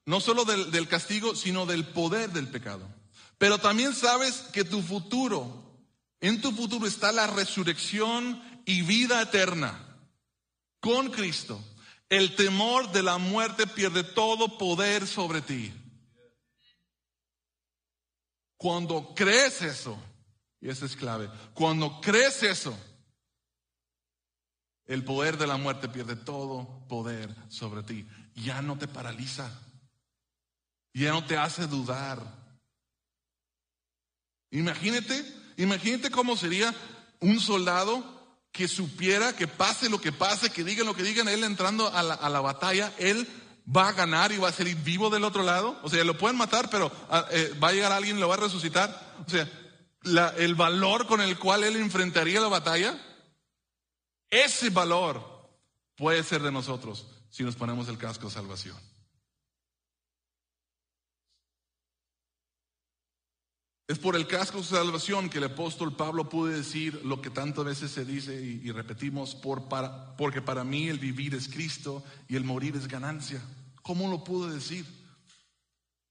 no 0.07 0.21
solo 0.21 0.45
del, 0.45 0.71
del 0.71 0.89
castigo, 0.89 1.35
sino 1.35 1.67
del 1.67 1.87
poder 1.87 2.31
del 2.31 2.49
pecado, 2.49 2.89
pero 3.37 3.59
también 3.59 3.95
sabes 3.95 4.47
que 4.53 4.65
tu 4.65 4.83
futuro, 4.83 5.65
en 6.21 6.41
tu 6.41 6.53
futuro 6.53 6.87
está 6.87 7.13
la 7.13 7.27
resurrección 7.27 8.43
y 8.65 8.83
vida 8.83 9.23
eterna 9.23 9.79
con 10.81 11.11
Cristo. 11.11 11.63
El 12.09 12.35
temor 12.37 12.91
de 12.91 13.03
la 13.03 13.19
muerte 13.19 13.67
pierde 13.67 14.03
todo 14.03 14.57
poder 14.57 15.07
sobre 15.07 15.43
ti. 15.43 15.73
Cuando 18.57 19.15
crees 19.15 19.63
eso, 19.63 19.97
y 20.61 20.69
eso 20.69 20.87
es 20.87 20.97
clave, 20.97 21.31
cuando 21.55 22.01
crees 22.01 22.43
eso, 22.43 22.77
el 24.87 25.05
poder 25.05 25.37
de 25.37 25.47
la 25.47 25.59
muerte 25.59 25.89
pierde 25.89 26.17
todo 26.17 26.87
poder 26.89 27.35
sobre 27.49 27.83
ti. 27.83 28.09
Ya 28.35 28.63
no 28.63 28.79
te 28.79 28.89
paraliza, 28.89 29.53
ya 30.95 31.13
no 31.13 31.25
te 31.27 31.37
hace 31.37 31.67
dudar. 31.67 32.19
Imagínate, 34.51 35.25
imagínate 35.59 36.11
cómo 36.11 36.37
sería 36.37 36.75
un 37.21 37.39
soldado 37.39 38.18
que 38.59 38.67
supiera 38.67 39.37
que 39.37 39.47
pase 39.47 39.89
lo 39.89 40.01
que 40.01 40.11
pase, 40.11 40.51
que 40.51 40.65
digan 40.65 40.85
lo 40.85 40.93
que 40.97 41.05
digan, 41.05 41.29
él 41.29 41.45
entrando 41.45 41.95
a 41.95 42.03
la, 42.03 42.15
a 42.15 42.29
la 42.29 42.41
batalla, 42.41 42.93
él 42.99 43.25
va 43.65 43.91
a 43.91 43.93
ganar 43.93 44.33
y 44.33 44.39
va 44.39 44.49
a 44.49 44.53
salir 44.53 44.75
vivo 44.79 45.11
del 45.11 45.23
otro 45.23 45.45
lado. 45.45 45.79
O 45.85 45.89
sea, 45.89 46.03
lo 46.03 46.19
pueden 46.19 46.37
matar, 46.37 46.69
pero 46.69 46.91
ah, 47.09 47.25
eh, 47.31 47.55
va 47.63 47.69
a 47.69 47.73
llegar 47.73 47.93
alguien 47.93 48.17
y 48.17 48.21
lo 48.21 48.27
va 48.27 48.35
a 48.35 48.39
resucitar. 48.39 49.15
O 49.25 49.31
sea, 49.31 50.35
el 50.39 50.57
valor 50.57 51.07
con 51.07 51.21
el 51.21 51.39
cual 51.39 51.63
él 51.63 51.77
enfrentaría 51.77 52.41
la 52.41 52.49
batalla, 52.49 53.01
ese 54.29 54.71
valor 54.71 55.23
puede 55.97 56.25
ser 56.25 56.43
de 56.43 56.51
nosotros 56.51 57.07
si 57.31 57.45
nos 57.45 57.55
ponemos 57.55 57.87
el 57.87 57.97
casco 57.97 58.27
de 58.27 58.35
salvación. 58.35 58.77
Es 63.89 63.99
por 63.99 64.17
el 64.17 64.27
casco 64.27 64.59
de 64.59 64.65
salvación 64.65 65.31
que 65.31 65.39
el 65.39 65.45
apóstol 65.45 65.97
Pablo 65.97 66.29
pudo 66.29 66.49
decir 66.49 67.01
lo 67.07 67.23
que 67.23 67.31
tantas 67.31 67.65
veces 67.65 67.91
se 67.91 68.05
dice 68.05 68.39
y, 68.39 68.71
repetimos, 68.71 69.35
por, 69.35 69.67
para, 69.67 70.15
porque 70.15 70.43
para 70.43 70.63
mí 70.63 70.89
el 70.89 70.99
vivir 70.99 71.35
es 71.35 71.49
Cristo 71.49 72.05
y 72.29 72.37
el 72.37 72.45
morir 72.45 72.77
es 72.77 72.87
ganancia. 72.87 73.41
¿Cómo 73.81 74.11
lo 74.11 74.23
pudo 74.25 74.51
decir? 74.51 74.85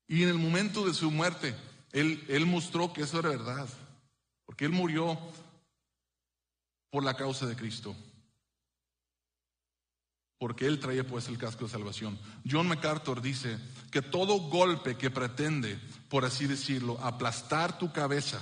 Y 0.08 0.24
en 0.24 0.30
el 0.30 0.40
momento 0.40 0.88
de 0.88 0.96
su 0.96 1.12
muerte, 1.12 1.56
él, 1.92 2.26
él 2.30 2.48
mostró 2.48 2.92
que 2.92 3.04
eso 3.04 3.20
era 3.20 3.30
verdad, 3.30 3.70
porque 4.48 4.66
él 4.66 4.72
murió 4.72 5.20
por 6.90 7.04
la 7.04 7.16
causa 7.16 7.46
de 7.46 7.56
Cristo, 7.56 7.96
porque 10.40 10.66
él 10.66 10.80
traía 10.80 11.06
pues 11.06 11.28
el 11.28 11.38
casco 11.38 11.66
de 11.66 11.72
salvación. 11.72 12.18
John 12.50 12.68
MacArthur 12.68 13.22
dice 13.22 13.60
que 13.92 14.02
todo 14.02 14.40
golpe 14.50 14.98
que 14.98 15.12
pretende, 15.12 15.80
por 16.10 16.26
así 16.26 16.48
decirlo, 16.48 17.00
aplastar 17.02 17.78
tu 17.78 17.92
cabeza, 17.92 18.40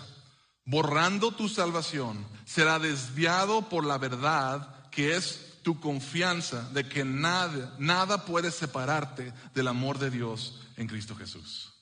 borrando 0.66 1.32
tu 1.32 1.50
salvación, 1.50 2.26
será 2.46 2.80
desviado 2.80 3.70
por 3.70 3.86
la 3.86 3.98
verdad 3.98 4.90
que 4.90 5.16
es 5.16 5.60
tu 5.62 5.80
confianza 5.80 6.70
de 6.70 6.88
que 6.88 7.04
nada, 7.04 7.76
nada 7.80 8.26
puede 8.26 8.52
separarte 8.52 9.34
del 9.54 9.68
amor 9.68 9.98
de 9.98 10.12
Dios 10.12 10.62
en 10.78 10.88
Cristo 10.88 11.16
Jesús. 11.16 11.74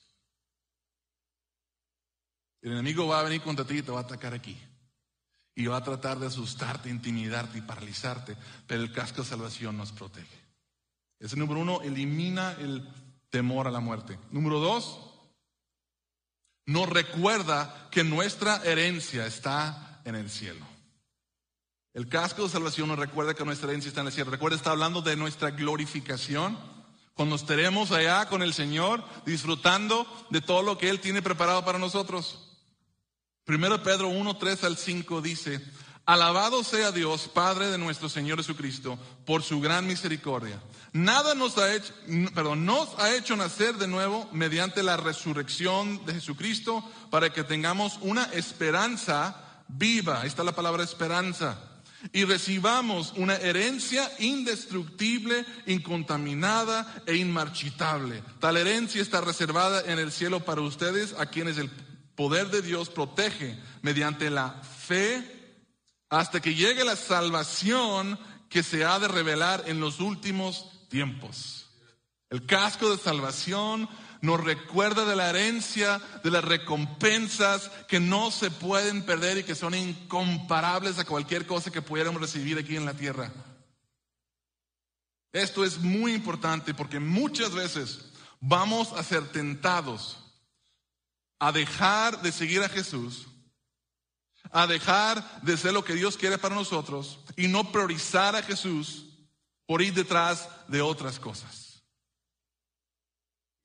El 2.62 2.72
enemigo 2.72 3.06
va 3.06 3.20
a 3.20 3.24
venir 3.24 3.42
contra 3.42 3.66
ti 3.66 3.76
y 3.76 3.82
te 3.82 3.92
va 3.92 3.98
a 3.98 4.02
atacar 4.04 4.32
aquí. 4.32 4.58
Y 5.54 5.66
va 5.66 5.76
a 5.76 5.84
tratar 5.84 6.18
de 6.18 6.26
asustarte, 6.26 6.88
intimidarte 6.88 7.58
y 7.58 7.60
paralizarte, 7.60 8.36
pero 8.66 8.82
el 8.82 8.90
casco 8.90 9.22
de 9.22 9.28
salvación 9.28 9.76
nos 9.76 9.92
protege. 9.92 10.40
Ese 11.20 11.36
número 11.36 11.60
uno 11.60 11.82
elimina 11.82 12.52
el 12.52 12.88
temor 13.28 13.68
a 13.68 13.70
la 13.70 13.80
muerte. 13.80 14.18
Número 14.30 14.60
dos, 14.60 14.98
nos 16.66 16.88
recuerda 16.88 17.88
que 17.90 18.04
nuestra 18.04 18.62
herencia 18.64 19.26
está 19.26 20.00
en 20.04 20.14
el 20.14 20.30
cielo. 20.30 20.64
El 21.92 22.08
casco 22.08 22.42
de 22.42 22.48
salvación 22.48 22.88
nos 22.88 22.98
recuerda 22.98 23.34
que 23.34 23.44
nuestra 23.44 23.68
herencia 23.68 23.88
está 23.88 24.00
en 24.00 24.08
el 24.08 24.12
cielo. 24.12 24.30
Recuerda, 24.30 24.56
está 24.56 24.70
hablando 24.70 25.00
de 25.00 25.16
nuestra 25.16 25.50
glorificación. 25.50 26.58
Cuando 27.14 27.36
estaremos 27.36 27.92
allá 27.92 28.26
con 28.28 28.42
el 28.42 28.52
Señor, 28.52 29.04
disfrutando 29.24 30.06
de 30.30 30.40
todo 30.40 30.62
lo 30.62 30.76
que 30.76 30.90
Él 30.90 30.98
tiene 31.00 31.22
preparado 31.22 31.64
para 31.64 31.78
nosotros. 31.78 32.58
Primero 33.44 33.80
Pedro 33.82 34.08
1, 34.08 34.36
3 34.36 34.64
al 34.64 34.76
5 34.76 35.20
dice, 35.20 35.64
Alabado 36.06 36.62
sea 36.62 36.92
Dios, 36.92 37.28
Padre 37.32 37.70
de 37.70 37.78
nuestro 37.78 38.10
Señor 38.10 38.38
Jesucristo, 38.38 38.98
por 39.24 39.42
su 39.42 39.60
gran 39.60 39.86
misericordia. 39.86 40.60
Nada 40.92 41.34
nos 41.34 41.56
ha 41.56 41.74
hecho, 41.74 41.94
perdón, 42.34 42.66
nos 42.66 42.90
ha 42.98 43.14
hecho 43.14 43.36
nacer 43.36 43.76
de 43.76 43.88
nuevo 43.88 44.28
mediante 44.30 44.82
la 44.82 44.98
resurrección 44.98 46.04
de 46.04 46.14
Jesucristo 46.14 46.84
para 47.10 47.32
que 47.32 47.42
tengamos 47.42 47.98
una 48.02 48.24
esperanza 48.24 49.62
viva. 49.66 50.20
Ahí 50.20 50.28
está 50.28 50.44
la 50.44 50.54
palabra 50.54 50.84
esperanza 50.84 51.58
y 52.12 52.24
recibamos 52.24 53.14
una 53.16 53.36
herencia 53.36 54.10
indestructible, 54.18 55.46
incontaminada 55.66 57.02
e 57.06 57.16
inmarchitable. 57.16 58.22
Tal 58.40 58.58
herencia 58.58 59.00
está 59.00 59.22
reservada 59.22 59.82
en 59.90 59.98
el 59.98 60.12
cielo 60.12 60.44
para 60.44 60.60
ustedes, 60.60 61.14
a 61.18 61.26
quienes 61.26 61.56
el 61.56 61.70
poder 62.14 62.50
de 62.50 62.62
Dios 62.62 62.90
protege 62.90 63.58
mediante 63.82 64.30
la 64.30 64.50
fe 64.52 65.33
hasta 66.08 66.40
que 66.40 66.54
llegue 66.54 66.84
la 66.84 66.96
salvación 66.96 68.18
que 68.48 68.62
se 68.62 68.84
ha 68.84 68.98
de 68.98 69.08
revelar 69.08 69.64
en 69.66 69.80
los 69.80 70.00
últimos 70.00 70.70
tiempos. 70.88 71.66
El 72.30 72.46
casco 72.46 72.90
de 72.90 73.02
salvación 73.02 73.88
nos 74.20 74.42
recuerda 74.42 75.04
de 75.04 75.16
la 75.16 75.28
herencia, 75.28 76.00
de 76.22 76.30
las 76.30 76.44
recompensas 76.44 77.68
que 77.88 78.00
no 78.00 78.30
se 78.30 78.50
pueden 78.50 79.02
perder 79.02 79.38
y 79.38 79.44
que 79.44 79.54
son 79.54 79.74
incomparables 79.74 80.98
a 80.98 81.04
cualquier 81.04 81.46
cosa 81.46 81.70
que 81.70 81.82
pudiéramos 81.82 82.20
recibir 82.20 82.58
aquí 82.58 82.76
en 82.76 82.86
la 82.86 82.94
tierra. 82.94 83.30
Esto 85.32 85.64
es 85.64 85.78
muy 85.78 86.14
importante 86.14 86.72
porque 86.74 87.00
muchas 87.00 87.52
veces 87.52 88.12
vamos 88.40 88.92
a 88.92 89.02
ser 89.02 89.30
tentados 89.32 90.18
a 91.38 91.52
dejar 91.52 92.22
de 92.22 92.32
seguir 92.32 92.62
a 92.62 92.68
Jesús, 92.68 93.26
a 94.54 94.68
dejar 94.68 95.42
de 95.42 95.56
ser 95.56 95.72
lo 95.72 95.84
que 95.84 95.94
Dios 95.94 96.16
quiere 96.16 96.38
para 96.38 96.54
nosotros 96.54 97.18
y 97.36 97.48
no 97.48 97.72
priorizar 97.72 98.36
a 98.36 98.42
Jesús 98.42 99.06
por 99.66 99.82
ir 99.82 99.92
detrás 99.92 100.48
de 100.68 100.80
otras 100.80 101.18
cosas. 101.18 101.82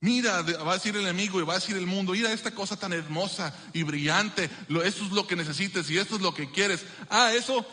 Mira, 0.00 0.42
va 0.42 0.72
a 0.72 0.74
decir 0.74 0.96
el 0.96 1.02
enemigo 1.02 1.40
y 1.40 1.44
va 1.44 1.52
a 1.52 1.58
decir 1.58 1.76
el 1.76 1.86
mundo, 1.86 2.12
mira 2.12 2.32
esta 2.32 2.50
cosa 2.50 2.76
tan 2.76 2.92
hermosa 2.92 3.54
y 3.72 3.84
brillante, 3.84 4.50
eso 4.68 5.04
es 5.04 5.12
lo 5.12 5.26
que 5.26 5.36
necesites 5.36 5.88
y 5.90 5.98
esto 5.98 6.16
es 6.16 6.22
lo 6.22 6.34
que 6.34 6.50
quieres. 6.50 6.84
Ah, 7.08 7.32
eso, 7.34 7.64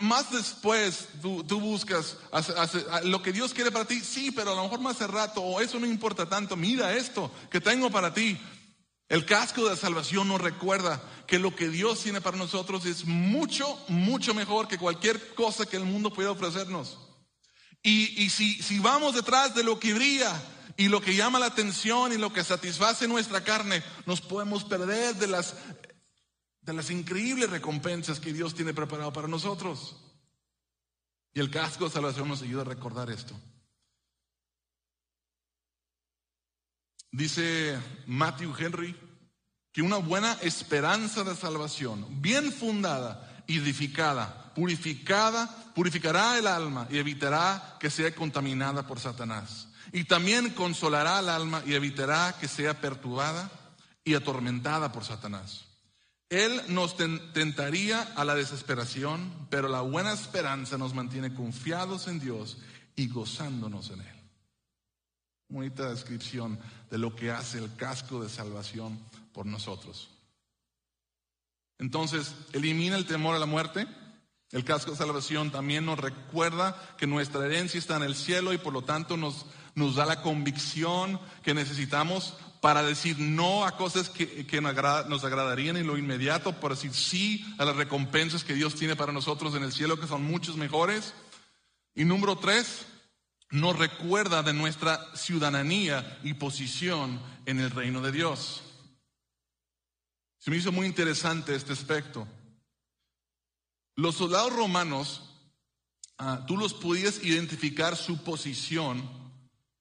más 0.00 0.30
después 0.30 1.08
tú, 1.20 1.60
buscas 1.60 2.16
lo 3.04 3.22
que 3.22 3.32
Dios 3.32 3.52
quiere 3.52 3.70
para 3.70 3.84
ti, 3.84 4.00
sí, 4.00 4.30
pero 4.30 4.52
a 4.52 4.54
lo 4.54 4.62
mejor 4.62 4.80
más 4.80 4.96
hace 4.96 5.06
rato, 5.06 5.42
o 5.42 5.60
eso 5.60 5.78
no 5.78 5.86
importa 5.86 6.26
tanto, 6.26 6.56
mira 6.56 6.94
esto 6.94 7.30
que 7.50 7.60
tengo 7.60 7.90
para 7.90 8.14
ti. 8.14 8.40
El 9.08 9.26
casco 9.26 9.68
de 9.68 9.76
salvación 9.76 10.28
nos 10.28 10.40
recuerda 10.40 11.02
que 11.26 11.38
lo 11.38 11.54
que 11.54 11.68
Dios 11.68 12.00
tiene 12.02 12.20
para 12.20 12.36
nosotros 12.36 12.86
es 12.86 13.04
mucho, 13.04 13.78
mucho 13.88 14.34
mejor 14.34 14.68
que 14.68 14.78
cualquier 14.78 15.34
cosa 15.34 15.66
que 15.66 15.76
el 15.76 15.84
mundo 15.84 16.12
pueda 16.12 16.30
ofrecernos. 16.30 16.98
Y, 17.82 18.30
si 18.30 18.78
vamos 18.78 19.14
detrás 19.14 19.54
de 19.54 19.64
lo 19.64 19.78
que 19.80 19.92
brilla, 19.92 20.40
y 20.76 20.88
lo 20.88 21.00
que 21.00 21.14
llama 21.14 21.38
la 21.38 21.46
atención 21.46 22.12
y 22.12 22.18
lo 22.18 22.32
que 22.32 22.44
satisface 22.44 23.06
nuestra 23.06 23.44
carne, 23.44 23.82
nos 24.06 24.20
podemos 24.20 24.64
perder 24.64 25.14
de 25.16 25.26
las, 25.26 25.54
de 26.62 26.72
las 26.72 26.90
increíbles 26.90 27.50
recompensas 27.50 28.20
que 28.20 28.32
Dios 28.32 28.54
tiene 28.54 28.74
preparado 28.74 29.12
para 29.12 29.28
nosotros. 29.28 29.96
Y 31.34 31.40
el 31.40 31.50
casco 31.50 31.84
de 31.84 31.90
salvación 31.90 32.28
nos 32.28 32.42
ayuda 32.42 32.62
a 32.62 32.66
recordar 32.66 33.10
esto. 33.10 33.34
Dice 37.12 37.78
Matthew 38.06 38.54
Henry 38.58 38.96
que 39.70 39.82
una 39.82 39.98
buena 39.98 40.32
esperanza 40.42 41.24
de 41.24 41.36
salvación, 41.36 42.06
bien 42.22 42.50
fundada, 42.50 43.44
edificada, 43.46 44.52
purificada, 44.54 45.72
purificará 45.74 46.38
el 46.38 46.46
alma 46.46 46.86
y 46.90 46.98
evitará 46.98 47.76
que 47.78 47.90
sea 47.90 48.14
contaminada 48.14 48.86
por 48.86 48.98
Satanás. 48.98 49.68
Y 49.92 50.04
también 50.04 50.50
consolará 50.50 51.18
al 51.18 51.28
alma 51.28 51.62
y 51.66 51.74
evitará 51.74 52.34
que 52.40 52.48
sea 52.48 52.80
perturbada 52.80 53.50
y 54.04 54.14
atormentada 54.14 54.90
por 54.90 55.04
Satanás. 55.04 55.66
Él 56.30 56.62
nos 56.68 56.96
tentaría 56.96 58.00
a 58.16 58.24
la 58.24 58.34
desesperación, 58.34 59.30
pero 59.50 59.68
la 59.68 59.82
buena 59.82 60.14
esperanza 60.14 60.78
nos 60.78 60.94
mantiene 60.94 61.34
confiados 61.34 62.08
en 62.08 62.20
Dios 62.20 62.56
y 62.96 63.08
gozándonos 63.08 63.90
en 63.90 64.00
Él. 64.00 64.11
Bonita 65.52 65.90
descripción 65.90 66.58
de 66.90 66.98
lo 66.98 67.14
que 67.14 67.30
hace 67.30 67.58
el 67.58 67.74
casco 67.76 68.22
de 68.22 68.28
salvación 68.28 68.98
por 69.32 69.46
nosotros. 69.46 70.10
Entonces, 71.78 72.34
elimina 72.52 72.96
el 72.96 73.06
temor 73.06 73.36
a 73.36 73.38
la 73.38 73.46
muerte. 73.46 73.86
El 74.50 74.64
casco 74.64 74.90
de 74.90 74.96
salvación 74.96 75.50
también 75.50 75.86
nos 75.86 75.98
recuerda 75.98 76.94
que 76.98 77.06
nuestra 77.06 77.46
herencia 77.46 77.78
está 77.78 77.96
en 77.96 78.02
el 78.02 78.14
cielo 78.14 78.52
y 78.52 78.58
por 78.58 78.72
lo 78.72 78.82
tanto 78.82 79.16
nos 79.16 79.46
nos 79.74 79.96
da 79.96 80.06
la 80.06 80.22
convicción 80.22 81.20
que 81.42 81.54
necesitamos 81.54 82.34
para 82.60 82.82
decir 82.82 83.18
no 83.18 83.64
a 83.64 83.76
cosas 83.76 84.08
que, 84.08 84.60
nos 84.60 85.24
agradarían 85.24 85.76
en 85.76 85.86
lo 85.86 85.98
inmediato, 85.98 86.52
para 86.52 86.74
decir 86.74 86.94
sí 86.94 87.44
a 87.58 87.64
las 87.64 87.74
recompensas 87.74 88.44
que 88.44 88.54
Dios 88.54 88.76
tiene 88.76 88.94
para 88.94 89.12
nosotros 89.12 89.54
en 89.56 89.64
el 89.64 89.72
cielo, 89.72 89.98
que 89.98 90.06
son 90.06 90.22
muchos 90.22 90.56
mejores. 90.56 91.12
Y 91.94 92.04
número 92.04 92.36
tres, 92.36 92.86
nos 93.52 93.78
recuerda 93.78 94.42
de 94.42 94.52
nuestra 94.52 95.14
ciudadanía 95.14 96.18
y 96.24 96.34
posición 96.34 97.20
en 97.46 97.60
el 97.60 97.70
reino 97.70 98.00
de 98.00 98.10
Dios. 98.10 98.62
Se 100.38 100.50
me 100.50 100.56
hizo 100.56 100.72
muy 100.72 100.86
interesante 100.86 101.54
este 101.54 101.72
aspecto. 101.72 102.26
Los 103.94 104.16
soldados 104.16 104.54
romanos, 104.54 105.22
ah, 106.18 106.44
tú 106.46 106.56
los 106.56 106.72
podías 106.72 107.22
identificar 107.22 107.96
su 107.96 108.24
posición 108.24 109.08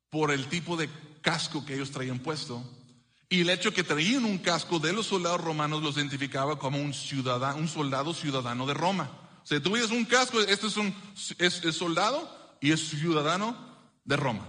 por 0.10 0.32
el 0.32 0.48
tipo 0.48 0.76
de 0.76 0.90
casco 1.22 1.66
que 1.66 1.76
ellos 1.76 1.92
traían 1.92 2.20
puesto. 2.20 2.62
Y 3.30 3.42
el 3.42 3.50
hecho 3.50 3.74
que 3.74 3.84
traían 3.84 4.26
un 4.26 4.40
casco 4.40 4.80
de 4.80 4.92
los 4.92 5.06
soldados 5.06 5.40
romanos 5.40 5.82
los 5.82 5.96
identificaba 5.96 6.60
como 6.60 6.78
un 6.78 6.94
ciudadano, 6.94 7.58
un 7.58 7.70
soldado 7.70 8.14
ciudadano 8.14 8.68
de 8.68 8.74
Roma. 8.74 9.10
O 9.42 9.48
sea, 9.48 9.64
tú 9.64 9.72
veías 9.72 9.92
un 9.92 10.04
casco, 10.04 10.42
este 10.42 10.68
es 10.68 10.76
un 10.76 10.94
es, 11.38 11.62
soldado 11.74 12.41
y 12.62 12.72
es 12.72 12.88
ciudadano 12.88 13.58
de 14.06 14.16
Roma. 14.16 14.48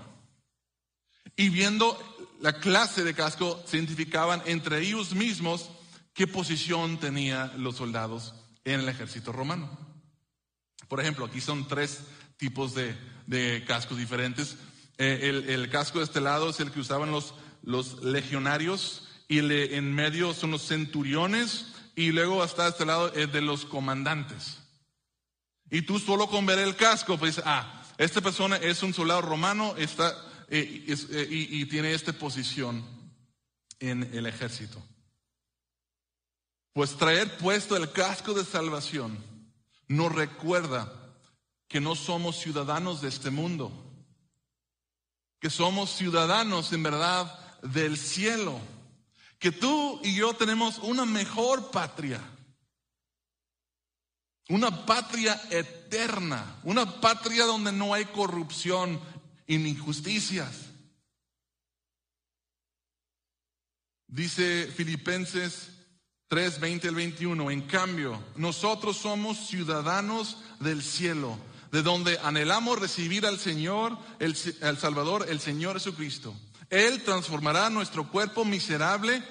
Y 1.34 1.48
viendo 1.48 1.98
la 2.40 2.52
clase 2.60 3.02
de 3.02 3.14
casco, 3.14 3.60
se 3.66 3.78
identificaban 3.78 4.42
entre 4.46 4.80
ellos 4.80 5.14
mismos 5.14 5.70
qué 6.12 6.28
posición 6.28 6.98
tenían 6.98 7.50
los 7.62 7.76
soldados 7.76 8.34
en 8.64 8.80
el 8.80 8.88
ejército 8.88 9.32
romano. 9.32 9.76
Por 10.88 11.00
ejemplo, 11.00 11.24
aquí 11.24 11.40
son 11.40 11.66
tres 11.66 12.00
tipos 12.36 12.74
de, 12.74 12.96
de 13.26 13.64
cascos 13.66 13.98
diferentes. 13.98 14.56
Eh, 14.98 15.44
el, 15.48 15.70
casco 15.70 15.98
de 15.98 16.04
este 16.04 16.20
lado 16.20 16.50
es 16.50 16.60
el 16.60 16.70
que 16.70 16.80
usaban 16.80 17.10
los, 17.10 17.34
los 17.62 18.02
legionarios 18.02 19.08
y 19.26 19.38
en 19.38 19.94
medio 19.94 20.34
son 20.34 20.50
los 20.50 20.66
centuriones 20.66 21.68
y 21.96 22.12
luego 22.12 22.42
hasta 22.42 22.68
este 22.68 22.84
lado 22.84 23.12
es 23.14 23.32
de 23.32 23.40
los 23.40 23.64
comandantes. 23.64 24.58
Y 25.70 25.82
tú 25.82 25.98
solo 25.98 26.28
con 26.28 26.44
ver 26.44 26.58
el 26.58 26.76
casco, 26.76 27.16
pues, 27.16 27.40
ah, 27.46 27.81
esta 27.98 28.20
persona 28.20 28.56
es 28.56 28.82
un 28.82 28.94
soldado 28.94 29.22
romano 29.22 29.74
está, 29.76 30.10
eh, 30.48 30.84
eh, 30.88 31.28
y, 31.30 31.60
y 31.60 31.66
tiene 31.66 31.92
esta 31.92 32.12
posición 32.12 32.84
en 33.80 34.02
el 34.14 34.26
ejército. 34.26 34.82
Pues 36.72 36.96
traer 36.96 37.36
puesto 37.36 37.76
el 37.76 37.92
casco 37.92 38.34
de 38.34 38.44
salvación 38.44 39.18
nos 39.88 40.12
recuerda 40.12 40.90
que 41.68 41.80
no 41.80 41.94
somos 41.94 42.36
ciudadanos 42.38 43.02
de 43.02 43.08
este 43.08 43.30
mundo 43.30 43.82
que 45.42 45.50
somos 45.50 45.90
ciudadanos 45.90 46.72
en 46.72 46.84
verdad 46.84 47.58
del 47.62 47.98
cielo, 47.98 48.60
que 49.40 49.50
tú 49.50 50.00
y 50.04 50.14
yo 50.14 50.34
tenemos 50.34 50.78
una 50.78 51.04
mejor 51.04 51.72
patria, 51.72 52.20
una 54.48 54.86
patria 54.86 55.42
eterna, 55.50 55.81
una 56.64 57.00
patria 57.00 57.44
donde 57.44 57.72
no 57.72 57.94
hay 57.94 58.04
corrupción 58.06 59.00
y 59.46 59.58
ni 59.58 59.70
injusticias. 59.70 60.70
Dice 64.06 64.66
Filipenses 64.74 65.70
3, 66.28 66.60
20 66.60 66.88
al 66.88 66.94
21, 66.94 67.50
en 67.50 67.62
cambio, 67.62 68.22
nosotros 68.36 68.96
somos 68.96 69.46
ciudadanos 69.48 70.38
del 70.60 70.82
cielo 70.82 71.38
de 71.72 71.82
donde 71.82 72.18
anhelamos 72.22 72.78
recibir 72.78 73.24
al 73.26 73.38
Señor, 73.38 73.98
el, 74.18 74.36
Salvador, 74.36 75.26
el 75.28 75.40
Señor 75.40 75.74
Jesucristo. 75.74 76.34
Él 76.68 77.02
transformará 77.02 77.70
nuestro 77.70 78.08
cuerpo 78.08 78.44
miserable 78.44 79.22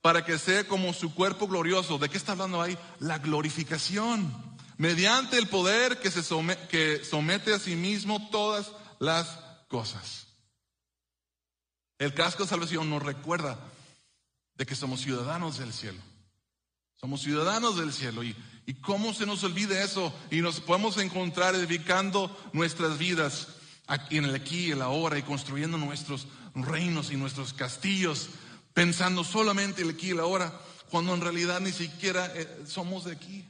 para 0.00 0.24
que 0.24 0.38
sea 0.38 0.66
como 0.66 0.94
su 0.94 1.14
cuerpo 1.14 1.46
glorioso. 1.46 1.98
¿De 1.98 2.08
qué 2.08 2.16
está 2.16 2.32
hablando 2.32 2.60
ahí? 2.60 2.76
La 2.98 3.18
glorificación. 3.18 4.51
Mediante 4.82 5.38
el 5.38 5.46
poder 5.46 6.00
que, 6.00 6.10
se 6.10 6.22
que 6.68 7.04
somete 7.04 7.54
a 7.54 7.60
sí 7.60 7.76
mismo 7.76 8.28
todas 8.32 8.72
las 8.98 9.28
cosas. 9.68 10.26
El 11.98 12.12
casco 12.14 12.42
de 12.42 12.48
salvación 12.48 12.90
nos 12.90 13.00
recuerda 13.00 13.60
de 14.56 14.66
que 14.66 14.74
somos 14.74 15.00
ciudadanos 15.00 15.58
del 15.58 15.72
cielo. 15.72 16.00
Somos 16.96 17.22
ciudadanos 17.22 17.76
del 17.76 17.92
cielo. 17.92 18.24
¿Y, 18.24 18.34
y 18.66 18.74
cómo 18.74 19.14
se 19.14 19.24
nos 19.24 19.44
olvida 19.44 19.80
eso? 19.84 20.12
Y 20.32 20.40
nos 20.40 20.58
podemos 20.58 20.98
encontrar 20.98 21.54
edificando 21.54 22.36
nuestras 22.52 22.98
vidas 22.98 23.50
aquí 23.86 24.16
en 24.16 24.24
el 24.24 24.34
aquí 24.34 24.66
y 24.66 24.70
el 24.72 24.82
ahora 24.82 25.16
y 25.16 25.22
construyendo 25.22 25.78
nuestros 25.78 26.26
reinos 26.56 27.12
y 27.12 27.16
nuestros 27.16 27.52
castillos, 27.52 28.30
pensando 28.74 29.22
solamente 29.22 29.82
el 29.82 29.90
aquí 29.90 30.08
y 30.08 30.10
el 30.10 30.18
ahora, 30.18 30.60
cuando 30.90 31.14
en 31.14 31.20
realidad 31.20 31.60
ni 31.60 31.70
siquiera 31.70 32.32
eh, 32.34 32.64
somos 32.66 33.04
de 33.04 33.12
aquí. 33.12 33.48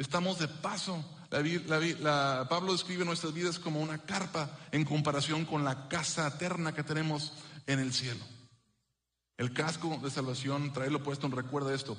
Estamos 0.00 0.38
de 0.38 0.48
paso. 0.48 1.04
Pablo 1.28 2.72
describe 2.72 3.04
nuestras 3.04 3.34
vidas 3.34 3.58
como 3.58 3.80
una 3.80 3.98
carpa 3.98 4.48
en 4.72 4.86
comparación 4.86 5.44
con 5.44 5.62
la 5.62 5.88
casa 5.88 6.26
eterna 6.26 6.74
que 6.74 6.82
tenemos 6.82 7.34
en 7.66 7.80
el 7.80 7.92
cielo. 7.92 8.24
El 9.36 9.52
casco 9.52 10.00
de 10.02 10.10
salvación, 10.10 10.72
traerlo 10.72 11.02
puesto, 11.02 11.28
nos 11.28 11.36
recuerda 11.36 11.74
esto. 11.74 11.98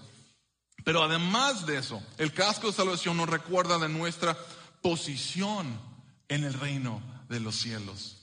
Pero 0.83 1.03
además 1.03 1.67
de 1.67 1.77
eso, 1.77 2.01
el 2.17 2.33
casco 2.33 2.67
de 2.67 2.73
salvación 2.73 3.17
nos 3.17 3.29
recuerda 3.29 3.77
de 3.77 3.87
nuestra 3.87 4.35
posición 4.81 5.79
en 6.27 6.43
el 6.43 6.55
reino 6.55 7.03
de 7.29 7.39
los 7.39 7.55
cielos. 7.55 8.17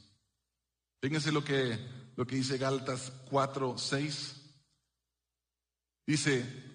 Fíjense 1.00 1.30
lo 1.30 1.44
que, 1.44 1.78
lo 2.16 2.26
que 2.26 2.34
dice 2.34 2.58
Galtas 2.58 3.12
4, 3.30 3.78
6. 3.78 4.34
Dice, 6.04 6.67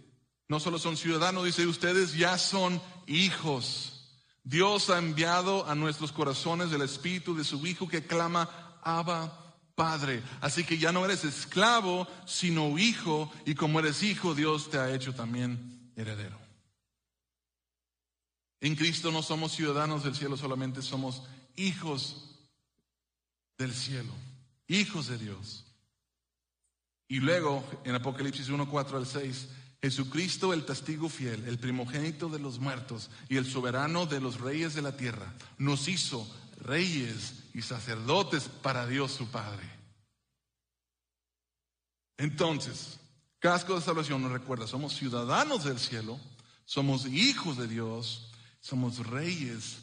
no 0.47 0.60
solo 0.60 0.79
son 0.79 0.97
ciudadanos, 0.97 1.45
dice, 1.45 1.65
ustedes 1.65 2.13
ya 2.13 2.38
son 2.38 2.82
hijos. 3.08 3.93
Dios 4.43 4.89
ha 4.89 4.97
enviado 4.97 5.65
a 5.67 5.75
nuestros 5.75 6.12
corazones 6.12 6.71
el 6.71 6.82
espíritu 6.82 7.36
de 7.36 7.43
su 7.43 7.65
Hijo 7.65 7.88
que 7.88 8.06
clama, 8.06 8.79
Abba, 8.84 9.43
Padre. 9.75 10.21
Así 10.41 10.63
que 10.63 10.77
ya 10.77 10.91
no 10.91 11.06
eres 11.06 11.23
esclavo, 11.23 12.08
sino 12.25 12.77
hijo, 12.77 13.32
y 13.45 13.56
como 13.56 13.79
eres 13.79 14.03
hijo, 14.03 14.36
Dios 14.36 14.69
te 14.69 14.77
ha 14.77 14.93
hecho 14.93 15.13
también 15.13 15.91
heredero. 15.95 16.38
En 18.62 18.75
Cristo 18.75 19.12
no 19.12 19.21
somos 19.21 19.51
ciudadanos 19.51 20.03
del 20.03 20.15
cielo, 20.15 20.38
solamente 20.38 20.82
somos 20.82 21.23
hijos 21.56 22.39
del 23.58 23.73
cielo, 23.73 24.13
hijos 24.67 25.08
de 25.08 25.17
Dios. 25.17 25.65
Y 27.08 27.19
luego, 27.19 27.63
en 27.84 27.95
Apocalipsis 27.95 28.49
1, 28.49 28.69
4 28.69 28.97
al 28.97 29.06
6, 29.06 29.49
Jesucristo, 29.83 30.53
el 30.53 30.63
testigo 30.63 31.09
fiel, 31.09 31.45
el 31.45 31.59
primogénito 31.59 32.29
de 32.29 32.39
los 32.39 32.57
muertos 32.57 33.09
y 33.27 33.35
el 33.35 33.45
soberano 33.45 34.05
de 34.05 34.21
los 34.21 34.39
reyes 34.39 34.75
de 34.75 34.81
la 34.81 34.95
tierra, 34.95 35.33
nos 35.57 35.89
hizo 35.89 36.25
reyes 36.61 37.43
y 37.53 37.61
sacerdotes 37.63 38.47
para 38.47 38.87
Dios 38.87 39.11
su 39.11 39.27
Padre. 39.27 39.69
Entonces, 42.15 42.97
casco 43.39 43.75
de 43.75 43.81
salvación 43.81 44.21
nos 44.21 44.31
recuerda, 44.31 44.67
somos 44.67 44.95
ciudadanos 44.95 45.65
del 45.65 45.77
cielo, 45.77 46.17
somos 46.63 47.05
hijos 47.05 47.57
de 47.57 47.67
Dios, 47.67 48.31
somos 48.61 49.05
reyes 49.05 49.79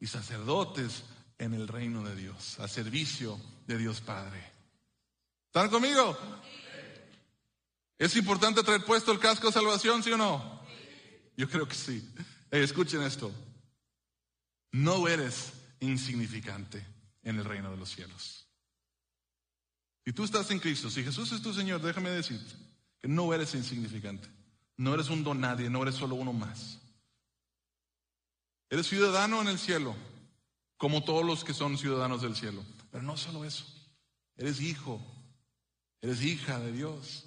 y 0.00 0.08
sacerdotes 0.08 1.04
en 1.38 1.54
el 1.54 1.68
reino 1.68 2.02
de 2.02 2.16
Dios, 2.16 2.58
a 2.58 2.66
servicio 2.66 3.38
de 3.68 3.78
Dios 3.78 4.00
Padre. 4.00 4.52
¿Están 5.46 5.70
conmigo? 5.70 6.18
¿Es 7.98 8.16
importante 8.16 8.62
traer 8.62 8.84
puesto 8.84 9.12
el 9.12 9.18
casco 9.18 9.46
de 9.46 9.52
salvación, 9.52 10.02
sí 10.02 10.10
o 10.10 10.16
no? 10.16 10.60
Yo 11.36 11.48
creo 11.48 11.66
que 11.66 11.74
sí. 11.74 12.08
escuchen 12.50 13.02
esto. 13.02 13.32
No 14.72 15.06
eres 15.08 15.52
insignificante 15.80 16.84
en 17.22 17.38
el 17.38 17.44
reino 17.44 17.70
de 17.70 17.76
los 17.76 17.90
cielos. 17.90 18.48
Si 20.04 20.12
tú 20.12 20.24
estás 20.24 20.50
en 20.50 20.58
Cristo, 20.58 20.90
si 20.90 21.02
Jesús 21.02 21.32
es 21.32 21.40
tu 21.40 21.54
Señor, 21.54 21.80
déjame 21.80 22.10
decirte 22.10 22.54
que 23.00 23.08
no 23.08 23.32
eres 23.32 23.54
insignificante. 23.54 24.28
No 24.76 24.92
eres 24.94 25.08
un 25.08 25.22
don 25.22 25.40
nadie, 25.40 25.70
no 25.70 25.82
eres 25.82 25.94
solo 25.94 26.16
uno 26.16 26.32
más. 26.32 26.80
Eres 28.68 28.88
ciudadano 28.88 29.40
en 29.40 29.48
el 29.48 29.58
cielo, 29.58 29.94
como 30.76 31.04
todos 31.04 31.24
los 31.24 31.44
que 31.44 31.54
son 31.54 31.78
ciudadanos 31.78 32.22
del 32.22 32.34
cielo. 32.34 32.64
Pero 32.90 33.04
no 33.04 33.16
solo 33.16 33.44
eso, 33.44 33.64
eres 34.36 34.60
hijo, 34.60 35.00
eres 36.00 36.22
hija 36.22 36.58
de 36.58 36.72
Dios. 36.72 37.23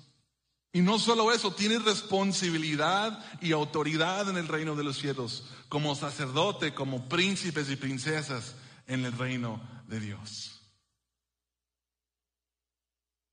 Y 0.78 0.82
no 0.82 1.00
solo 1.00 1.32
eso, 1.32 1.56
tienes 1.56 1.84
responsabilidad 1.84 3.26
y 3.42 3.52
autoridad 3.52 4.30
en 4.30 4.38
el 4.38 4.48
reino 4.48 4.76
de 4.76 4.84
los 4.84 5.00
cielos, 5.00 5.44
como 5.70 5.96
sacerdote, 5.96 6.76
como 6.76 7.10
príncipes 7.10 7.72
y 7.72 7.78
princesas 7.78 8.54
en 8.86 9.04
el 9.04 9.12
reino 9.14 9.60
de 9.88 10.00
Dios. 10.00 10.62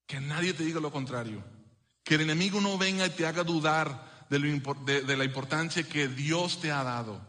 Que 0.07 0.21
nadie 0.23 0.55
te 0.55 0.65
diga 0.65 0.81
lo 0.81 0.91
contrario. 0.91 1.45
Que 2.03 2.15
el 2.15 2.23
enemigo 2.23 2.63
no 2.63 2.79
venga 2.79 3.05
y 3.05 3.11
te 3.11 3.27
haga 3.27 3.45
dudar 3.45 4.27
de, 4.31 5.03
de, 5.03 5.17
la 5.19 5.25
importancia 5.25 5.87
que 5.87 6.09
Dios 6.09 6.63
te 6.63 6.73
ha 6.73 6.83
dado, 6.83 7.21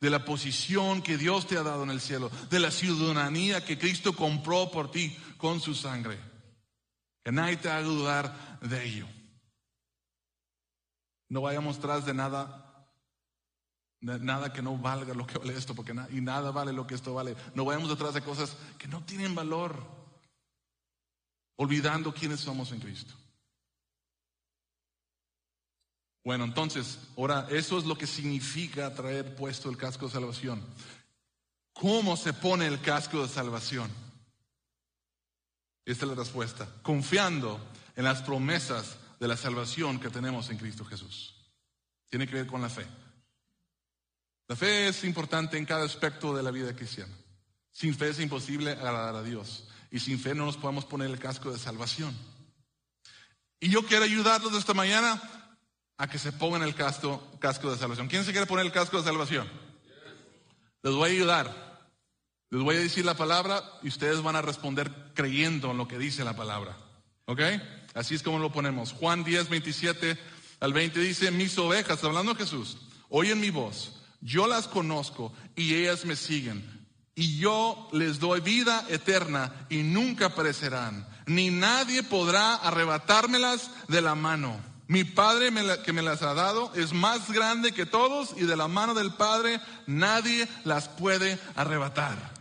de 0.00 0.10
la 0.10 0.24
posición 0.24 1.02
que 1.02 1.16
Dios 1.16 1.46
te 1.46 1.56
ha 1.56 1.62
dado 1.62 1.84
en 1.84 1.90
el 1.90 2.00
cielo, 2.00 2.32
de 2.50 2.58
la 2.58 2.72
ciudadanía 2.72 3.64
que 3.64 3.78
Cristo 3.78 4.12
compró 4.16 4.72
por 4.72 4.90
ti 4.90 5.16
con 5.36 5.60
su 5.60 5.76
sangre. 5.76 6.18
Que 7.22 7.30
nadie 7.30 7.58
te 7.58 7.70
haga 7.70 7.82
dudar 7.82 8.58
de 8.60 8.84
ello. 8.84 9.06
No 11.32 11.40
vayamos 11.40 11.78
tras 11.78 12.04
de 12.04 12.12
nada, 12.12 12.86
nada 14.02 14.52
que 14.52 14.60
no 14.60 14.76
valga 14.76 15.14
lo 15.14 15.26
que 15.26 15.38
vale 15.38 15.56
esto, 15.56 15.74
porque 15.74 15.94
y 16.10 16.20
nada 16.20 16.50
vale 16.50 16.74
lo 16.74 16.86
que 16.86 16.94
esto 16.94 17.14
vale. 17.14 17.34
No 17.54 17.64
vayamos 17.64 17.88
detrás 17.88 18.12
de 18.12 18.20
cosas 18.20 18.54
que 18.76 18.86
no 18.86 19.02
tienen 19.02 19.34
valor, 19.34 19.82
olvidando 21.56 22.12
quiénes 22.12 22.40
somos 22.40 22.70
en 22.72 22.80
Cristo. 22.80 23.14
Bueno, 26.22 26.44
entonces, 26.44 26.98
ahora, 27.16 27.46
eso 27.48 27.78
es 27.78 27.86
lo 27.86 27.96
que 27.96 28.06
significa 28.06 28.94
traer 28.94 29.34
puesto 29.34 29.70
el 29.70 29.78
casco 29.78 30.08
de 30.08 30.12
salvación. 30.12 30.62
¿Cómo 31.72 32.18
se 32.18 32.34
pone 32.34 32.66
el 32.66 32.82
casco 32.82 33.22
de 33.22 33.28
salvación? 33.28 33.90
Esta 35.86 36.04
es 36.04 36.10
la 36.10 36.14
respuesta. 36.14 36.68
Confiando 36.82 37.58
en 37.96 38.04
las 38.04 38.20
promesas 38.20 38.98
de 39.22 39.28
la 39.28 39.36
salvación 39.36 40.00
que 40.00 40.10
tenemos 40.10 40.50
en 40.50 40.58
Cristo 40.58 40.84
Jesús. 40.84 41.36
Tiene 42.08 42.26
que 42.26 42.34
ver 42.34 42.46
con 42.48 42.60
la 42.60 42.68
fe. 42.68 42.84
La 44.48 44.56
fe 44.56 44.88
es 44.88 45.04
importante 45.04 45.56
en 45.56 45.64
cada 45.64 45.84
aspecto 45.84 46.34
de 46.34 46.42
la 46.42 46.50
vida 46.50 46.74
cristiana. 46.74 47.14
Sin 47.70 47.94
fe 47.94 48.08
es 48.08 48.18
imposible 48.18 48.72
agradar 48.72 49.14
a 49.14 49.22
Dios. 49.22 49.68
Y 49.92 50.00
sin 50.00 50.18
fe 50.18 50.34
no 50.34 50.44
nos 50.44 50.56
podemos 50.56 50.86
poner 50.86 51.08
el 51.08 51.20
casco 51.20 51.52
de 51.52 51.58
salvación. 51.60 52.12
Y 53.60 53.70
yo 53.70 53.86
quiero 53.86 54.02
ayudarlos 54.02 54.54
esta 54.54 54.74
mañana 54.74 55.22
a 55.98 56.08
que 56.08 56.18
se 56.18 56.32
pongan 56.32 56.64
el 56.64 56.74
casco, 56.74 57.22
casco 57.38 57.70
de 57.70 57.78
salvación. 57.78 58.08
¿Quién 58.08 58.24
se 58.24 58.32
quiere 58.32 58.48
poner 58.48 58.66
el 58.66 58.72
casco 58.72 58.98
de 58.98 59.04
salvación? 59.04 59.48
Les 60.82 60.94
voy 60.94 61.10
a 61.10 61.12
ayudar. 61.12 61.88
Les 62.50 62.60
voy 62.60 62.74
a 62.74 62.80
decir 62.80 63.04
la 63.04 63.14
palabra 63.14 63.62
y 63.84 63.88
ustedes 63.88 64.20
van 64.20 64.34
a 64.34 64.42
responder 64.42 64.90
creyendo 65.14 65.70
en 65.70 65.78
lo 65.78 65.86
que 65.86 65.98
dice 65.98 66.24
la 66.24 66.34
palabra. 66.34 66.76
¿Ok? 67.26 67.40
Así 67.94 68.14
es 68.14 68.22
como 68.22 68.38
lo 68.38 68.52
ponemos. 68.52 68.92
Juan 68.92 69.24
10, 69.24 69.48
27 69.48 70.18
al 70.60 70.72
20 70.72 71.00
dice, 71.00 71.30
mis 71.30 71.58
ovejas, 71.58 72.02
hablando 72.04 72.34
Jesús, 72.34 72.78
oyen 73.08 73.40
mi 73.40 73.50
voz, 73.50 74.02
yo 74.20 74.46
las 74.46 74.68
conozco 74.68 75.32
y 75.56 75.74
ellas 75.74 76.04
me 76.04 76.16
siguen. 76.16 76.80
Y 77.14 77.38
yo 77.38 77.88
les 77.92 78.20
doy 78.20 78.40
vida 78.40 78.86
eterna 78.88 79.66
y 79.68 79.82
nunca 79.82 80.34
perecerán, 80.34 81.06
ni 81.26 81.50
nadie 81.50 82.02
podrá 82.02 82.54
arrebatármelas 82.54 83.70
de 83.88 84.00
la 84.00 84.14
mano. 84.14 84.58
Mi 84.86 85.04
Padre 85.04 85.50
que 85.84 85.92
me 85.92 86.02
las 86.02 86.22
ha 86.22 86.34
dado 86.34 86.72
es 86.74 86.92
más 86.92 87.30
grande 87.30 87.72
que 87.72 87.86
todos 87.86 88.34
y 88.36 88.44
de 88.44 88.56
la 88.56 88.68
mano 88.68 88.94
del 88.94 89.12
Padre 89.12 89.60
nadie 89.86 90.48
las 90.64 90.88
puede 90.88 91.38
arrebatar. 91.54 92.32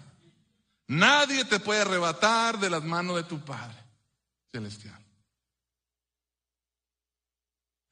Nadie 0.88 1.46
te 1.46 1.60
puede 1.60 1.82
arrebatar 1.82 2.60
de 2.60 2.70
las 2.70 2.84
manos 2.84 3.16
de 3.16 3.24
tu 3.24 3.40
Padre 3.40 3.78
celestial. 4.52 5.01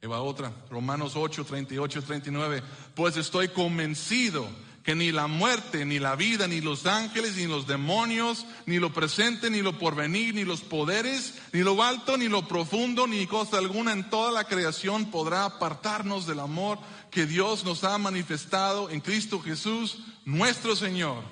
Va 0.08 0.22
otra, 0.22 0.54
Romanos 0.70 1.14
8, 1.16 1.44
38, 1.44 2.04
39. 2.04 2.64
Pues 2.96 3.18
estoy 3.18 3.50
convencido 3.50 4.48
que 4.84 4.96
ni 4.96 5.12
la 5.12 5.28
muerte, 5.28 5.86
ni 5.86 6.00
la 6.00 6.16
vida, 6.16 6.48
ni 6.48 6.62
los 6.62 6.86
ángeles, 6.86 7.36
ni 7.36 7.46
los 7.46 7.68
demonios, 7.68 8.46
ni 8.66 8.80
lo 8.80 8.94
presente, 8.94 9.50
ni 9.50 9.62
lo 9.62 9.78
porvenir, 9.78 10.34
ni 10.34 10.46
los 10.46 10.62
poderes, 10.62 11.36
ni 11.52 11.60
lo 11.60 11.84
alto, 11.84 12.18
ni 12.18 12.28
lo 12.28 12.48
profundo, 12.48 13.06
ni 13.06 13.28
cosa 13.28 13.58
alguna 13.58 13.92
en 13.92 14.10
toda 14.10 14.32
la 14.32 14.46
creación 14.46 15.12
podrá 15.12 15.46
apartarnos 15.46 16.26
del 16.26 16.40
amor 16.40 16.80
que 17.12 17.26
Dios 17.26 17.66
nos 17.66 17.84
ha 17.84 17.98
manifestado 17.98 18.90
en 18.90 19.02
Cristo 19.02 19.42
Jesús, 19.42 20.00
nuestro 20.26 20.76
Señor. 20.76 21.24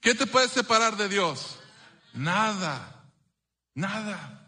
¿Qué 0.00 0.14
te 0.14 0.26
puede 0.26 0.48
separar 0.48 0.96
de 0.96 1.08
Dios? 1.08 1.58
Nada, 2.12 3.06
nada. 3.74 4.41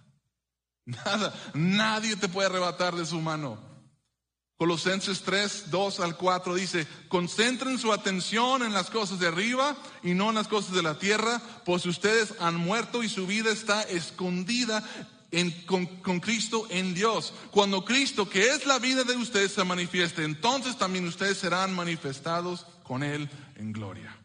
Nada, 0.87 1.35
nadie 1.55 2.16
te 2.16 2.28
puede 2.28 2.49
arrebatar 2.49 2.95
de 2.95 3.07
su 3.07 3.20
mano. 3.20 3.59
Colosenses 4.57 5.22
3, 5.22 5.70
2 5.70 6.01
al 6.01 6.16
4 6.16 6.55
dice, 6.55 6.87
concentren 7.09 7.78
su 7.78 7.93
atención 7.93 8.62
en 8.62 8.72
las 8.72 8.89
cosas 8.89 9.18
de 9.18 9.26
arriba 9.26 9.76
y 10.03 10.14
no 10.14 10.28
en 10.28 10.37
las 10.37 10.47
cosas 10.47 10.74
de 10.74 10.82
la 10.82 10.99
tierra, 10.99 11.43
pues 11.64 11.85
ustedes 11.87 12.35
han 12.39 12.57
muerto 12.57 13.03
y 13.03 13.09
su 13.09 13.26
vida 13.26 13.51
está 13.51 13.82
escondida 13.82 14.85
con, 15.66 15.87
con 15.87 16.20
Cristo 16.20 16.66
en 16.70 16.95
Dios. 16.95 17.32
Cuando 17.51 17.85
Cristo, 17.85 18.28
que 18.28 18.51
es 18.51 18.64
la 18.64 18.78
vida 18.78 19.03
de 19.03 19.16
ustedes, 19.16 19.53
se 19.53 19.64
manifieste, 19.64 20.22
entonces 20.22 20.78
también 20.78 21.09
ustedes 21.09 21.39
serán 21.39 21.74
manifestados 21.74 22.64
con 22.85 23.03
Él 23.03 23.28
en 23.57 23.72
gloria. 23.72 24.16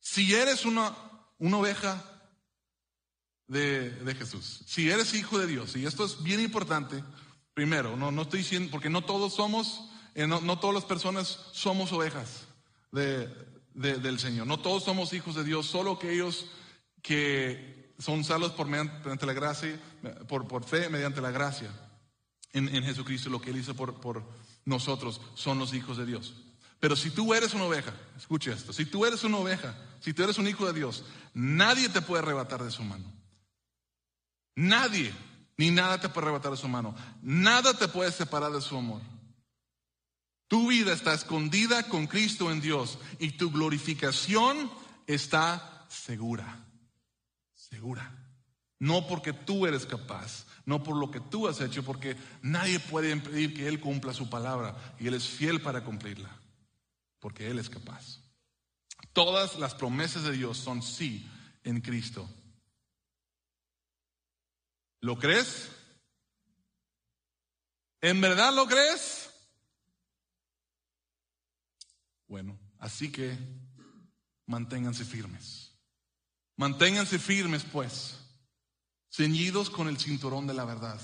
Si 0.00 0.34
eres 0.34 0.66
una, 0.66 0.94
una 1.38 1.58
oveja 1.58 2.09
de, 3.50 4.14
Jesús. 4.16 4.62
Si 4.66 4.90
eres 4.90 5.12
hijo 5.14 5.38
de 5.38 5.46
Dios, 5.46 5.74
y 5.74 5.84
esto 5.84 6.04
es 6.04 6.22
bien 6.22 6.40
importante, 6.40 7.02
primero, 7.52 7.96
no, 7.96 8.12
no 8.12 8.22
estoy 8.22 8.40
diciendo, 8.40 8.70
porque 8.70 8.88
no 8.88 9.02
todos 9.02 9.34
somos, 9.34 9.84
eh, 10.14 10.26
no, 10.26 10.58
todas 10.58 10.74
las 10.74 10.84
personas 10.84 11.40
somos 11.52 11.92
ovejas 11.92 12.46
de, 12.92 13.28
del 13.74 14.20
Señor, 14.20 14.46
no 14.46 14.60
todos 14.60 14.84
somos 14.84 15.12
hijos 15.12 15.34
de 15.34 15.42
Dios, 15.42 15.66
solo 15.66 15.92
aquellos 15.92 16.46
que 17.02 17.92
son 17.98 18.22
salvos 18.22 18.52
por 18.52 18.68
la 18.68 19.32
gracia, 19.32 19.80
por, 20.28 20.46
por 20.46 20.64
fe 20.64 20.88
mediante 20.88 21.20
la 21.20 21.32
gracia 21.32 21.70
en, 22.52 22.74
en, 22.74 22.84
Jesucristo, 22.84 23.30
lo 23.30 23.40
que 23.40 23.50
Él 23.50 23.58
hizo 23.58 23.74
por, 23.74 24.00
por 24.00 24.22
nosotros, 24.64 25.20
son 25.34 25.58
los 25.58 25.74
hijos 25.74 25.96
de 25.96 26.06
Dios. 26.06 26.34
Pero 26.78 26.94
si 26.94 27.10
tú 27.10 27.34
eres 27.34 27.52
una 27.52 27.64
oveja, 27.64 27.92
escucha 28.16 28.52
esto, 28.52 28.72
si 28.72 28.86
tú 28.86 29.04
eres 29.04 29.24
una 29.24 29.38
oveja, 29.38 29.76
si 29.98 30.14
tú 30.14 30.22
eres 30.22 30.38
un 30.38 30.46
hijo 30.46 30.66
de 30.66 30.72
Dios, 30.72 31.04
nadie 31.34 31.88
te 31.88 32.00
puede 32.00 32.22
arrebatar 32.22 32.62
de 32.62 32.70
su 32.70 32.84
mano. 32.84 33.19
Nadie 34.60 35.10
ni 35.56 35.70
nada 35.70 35.98
te 35.98 36.10
puede 36.10 36.26
arrebatar 36.26 36.50
de 36.50 36.58
su 36.58 36.68
mano. 36.68 36.94
Nada 37.22 37.72
te 37.72 37.88
puede 37.88 38.12
separar 38.12 38.52
de 38.52 38.60
su 38.60 38.76
amor. 38.76 39.00
Tu 40.48 40.68
vida 40.68 40.92
está 40.92 41.14
escondida 41.14 41.88
con 41.88 42.06
Cristo 42.06 42.50
en 42.50 42.60
Dios 42.60 42.98
y 43.18 43.32
tu 43.32 43.50
glorificación 43.50 44.70
está 45.06 45.86
segura. 45.88 46.66
Segura. 47.54 48.14
No 48.78 49.06
porque 49.06 49.32
tú 49.32 49.66
eres 49.66 49.86
capaz, 49.86 50.44
no 50.66 50.82
por 50.82 50.96
lo 50.96 51.10
que 51.10 51.20
tú 51.20 51.48
has 51.48 51.60
hecho, 51.62 51.82
porque 51.82 52.16
nadie 52.42 52.80
puede 52.80 53.10
impedir 53.12 53.54
que 53.54 53.66
Él 53.66 53.80
cumpla 53.80 54.12
su 54.12 54.28
palabra 54.28 54.76
y 54.98 55.06
Él 55.06 55.14
es 55.14 55.26
fiel 55.26 55.62
para 55.62 55.84
cumplirla, 55.84 56.36
porque 57.18 57.50
Él 57.50 57.58
es 57.58 57.70
capaz. 57.70 58.18
Todas 59.14 59.58
las 59.58 59.74
promesas 59.74 60.24
de 60.24 60.32
Dios 60.32 60.58
son 60.58 60.82
sí 60.82 61.26
en 61.64 61.80
Cristo 61.80 62.28
¿Lo 65.00 65.18
crees? 65.18 65.68
¿En 68.02 68.20
verdad 68.20 68.54
lo 68.54 68.66
crees? 68.66 69.30
Bueno, 72.26 72.58
así 72.78 73.10
que 73.10 73.36
manténganse 74.46 75.04
firmes. 75.04 75.72
Manténganse 76.56 77.18
firmes, 77.18 77.64
pues, 77.64 78.18
ceñidos 79.10 79.70
con 79.70 79.88
el 79.88 79.98
cinturón 79.98 80.46
de 80.46 80.54
la 80.54 80.66
verdad, 80.66 81.00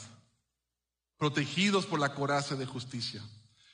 protegidos 1.16 1.86
por 1.86 1.98
la 1.98 2.14
coraza 2.14 2.54
de 2.54 2.66
justicia 2.66 3.22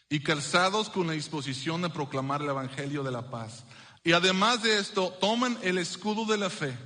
y 0.09 0.23
calzados 0.23 0.89
con 0.89 1.09
la 1.09 1.15
disposición 1.15 1.83
de 1.83 1.91
proclamar 1.91 2.43
el 2.43 2.51
Evangelio 2.51 3.03
de 3.03 3.11
la 3.11 3.31
paz. 3.31 3.65
Y 4.05 4.13
además 4.13 4.63
de 4.63 4.79
esto, 4.79 5.13
tomen 5.21 5.59
el 5.63 5.79
escudo 5.79 6.25
de 6.25 6.39
la 6.39 6.51
fe 6.51 6.77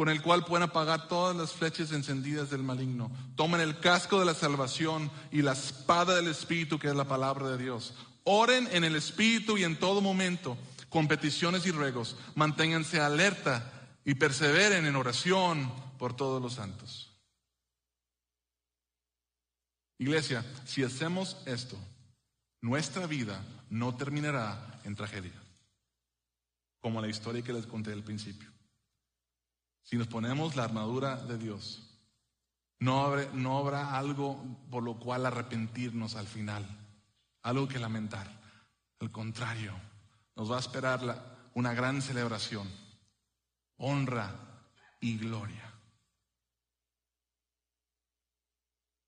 con 0.00 0.08
el 0.08 0.22
cual 0.22 0.46
pueden 0.46 0.62
apagar 0.66 1.08
todas 1.08 1.36
las 1.36 1.52
flechas 1.52 1.92
encendidas 1.92 2.48
del 2.48 2.62
maligno. 2.62 3.12
Tomen 3.36 3.60
el 3.60 3.80
casco 3.80 4.18
de 4.18 4.24
la 4.24 4.32
salvación 4.32 5.10
y 5.30 5.42
la 5.42 5.52
espada 5.52 6.16
del 6.16 6.28
Espíritu, 6.28 6.78
que 6.78 6.88
es 6.88 6.96
la 6.96 7.06
palabra 7.06 7.50
de 7.50 7.58
Dios. 7.58 7.92
Oren 8.24 8.66
en 8.72 8.84
el 8.84 8.96
Espíritu 8.96 9.58
y 9.58 9.64
en 9.64 9.78
todo 9.78 10.00
momento, 10.00 10.56
con 10.88 11.06
peticiones 11.06 11.66
y 11.66 11.70
ruegos. 11.70 12.16
Manténganse 12.34 12.98
alerta 12.98 13.70
y 14.02 14.14
perseveren 14.14 14.86
en 14.86 14.96
oración 14.96 15.70
por 15.98 16.16
todos 16.16 16.40
los 16.40 16.54
santos. 16.54 17.10
Iglesia, 19.98 20.46
si 20.64 20.82
hacemos 20.82 21.36
esto, 21.44 21.76
nuestra 22.62 23.06
vida 23.06 23.44
no 23.68 23.94
terminará 23.94 24.80
en 24.84 24.96
tragedia, 24.96 25.34
como 26.80 27.02
la 27.02 27.08
historia 27.08 27.42
que 27.42 27.52
les 27.52 27.66
conté 27.66 27.92
al 27.92 28.02
principio. 28.02 28.48
Si 29.90 29.96
nos 29.96 30.06
ponemos 30.06 30.54
la 30.54 30.62
armadura 30.62 31.16
de 31.16 31.36
Dios, 31.36 31.82
no 32.78 33.04
habrá, 33.04 33.28
no 33.32 33.58
habrá 33.58 33.98
algo 33.98 34.40
por 34.70 34.84
lo 34.84 35.00
cual 35.00 35.26
arrepentirnos 35.26 36.14
al 36.14 36.28
final, 36.28 36.64
algo 37.42 37.66
que 37.66 37.80
lamentar. 37.80 38.40
Al 39.00 39.10
contrario, 39.10 39.74
nos 40.36 40.48
va 40.48 40.58
a 40.58 40.60
esperar 40.60 41.50
una 41.54 41.74
gran 41.74 42.00
celebración, 42.02 42.70
honra 43.78 44.32
y 45.00 45.18
gloria. 45.18 45.74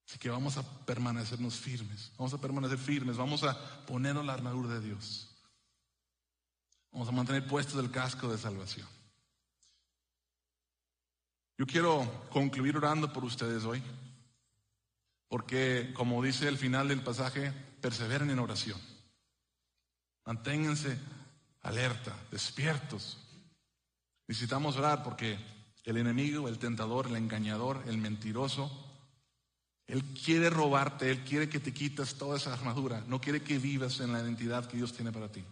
Así 0.08 0.18
que 0.18 0.30
vamos 0.30 0.56
a 0.56 0.84
permanecernos 0.84 1.54
firmes, 1.60 2.10
vamos 2.18 2.34
a 2.34 2.40
permanecer 2.40 2.78
firmes, 2.78 3.16
vamos 3.16 3.44
a 3.44 3.86
ponernos 3.86 4.26
la 4.26 4.34
armadura 4.34 4.74
de 4.74 4.80
Dios. 4.80 5.28
Vamos 6.90 7.08
a 7.08 7.12
mantener 7.12 7.46
puesto 7.46 7.78
el 7.78 7.92
casco 7.92 8.26
de 8.26 8.36
salvación. 8.36 9.01
Yo 11.58 11.66
quiero 11.66 12.28
concluir 12.30 12.76
orando 12.76 13.12
por 13.12 13.24
ustedes 13.24 13.64
hoy, 13.64 13.82
porque 15.28 15.92
como 15.94 16.22
dice 16.22 16.48
el 16.48 16.58
final 16.58 16.88
del 16.88 17.02
pasaje, 17.02 17.52
perseveren 17.80 18.30
en 18.30 18.38
oración. 18.38 18.80
Manténganse 20.24 20.98
alerta, 21.62 22.16
despiertos. 22.30 23.18
Necesitamos 24.26 24.76
orar 24.76 25.02
porque 25.02 25.38
el 25.84 25.96
enemigo, 25.96 26.48
el 26.48 26.58
tentador, 26.58 27.06
el 27.06 27.16
engañador, 27.16 27.82
el 27.86 27.98
mentiroso, 27.98 28.70
él 29.86 30.02
quiere 30.24 30.48
robarte, 30.48 31.10
él 31.10 31.24
quiere 31.24 31.48
que 31.48 31.60
te 31.60 31.74
quites 31.74 32.14
toda 32.16 32.36
esa 32.36 32.52
armadura, 32.52 33.04
no 33.08 33.20
quiere 33.20 33.42
que 33.42 33.58
vivas 33.58 34.00
en 34.00 34.12
la 34.12 34.20
identidad 34.20 34.66
que 34.66 34.76
Dios 34.76 34.92
tiene 34.92 35.12
para 35.12 35.30
ti. 35.30 35.44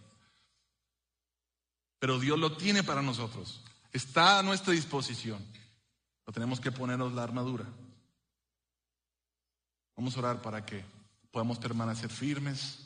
Pero 1.99 2.17
Dios 2.17 2.39
lo 2.39 2.57
tiene 2.57 2.81
para 2.81 3.01
nosotros, 3.01 3.61
está 3.91 4.39
a 4.39 4.43
nuestra 4.43 4.73
disposición 4.73 5.45
tenemos 6.33 6.59
que 6.59 6.71
ponernos 6.71 7.13
la 7.13 7.23
armadura. 7.23 7.65
Vamos 9.95 10.15
a 10.15 10.19
orar 10.19 10.41
para 10.41 10.65
que 10.65 10.83
podamos 11.31 11.59
permanecer 11.59 12.09
firmes, 12.09 12.79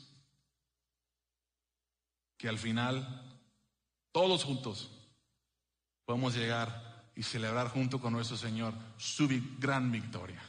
que 2.36 2.48
al 2.48 2.58
final 2.58 3.22
todos 4.12 4.44
juntos 4.44 4.90
podamos 6.04 6.34
llegar 6.34 7.10
y 7.14 7.22
celebrar 7.22 7.68
junto 7.68 8.00
con 8.00 8.12
nuestro 8.12 8.36
Señor 8.36 8.74
su 8.98 9.28
gran 9.58 9.90
victoria. 9.90 10.42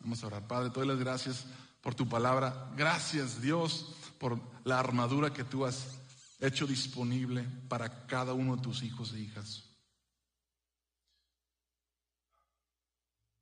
Vamos 0.00 0.22
a 0.22 0.26
orar. 0.26 0.46
Padre, 0.46 0.70
todas 0.70 0.88
las 0.88 0.98
gracias 0.98 1.46
por 1.80 1.94
tu 1.94 2.08
palabra. 2.08 2.72
Gracias 2.76 3.40
Dios 3.40 3.94
por 4.18 4.40
la 4.64 4.78
armadura 4.78 5.32
que 5.32 5.44
tú 5.44 5.64
has 5.64 5.98
hecho 6.40 6.66
disponible 6.66 7.44
para 7.68 8.06
cada 8.06 8.32
uno 8.32 8.56
de 8.56 8.62
tus 8.62 8.82
hijos 8.82 9.12
e 9.12 9.20
hijas. 9.20 9.65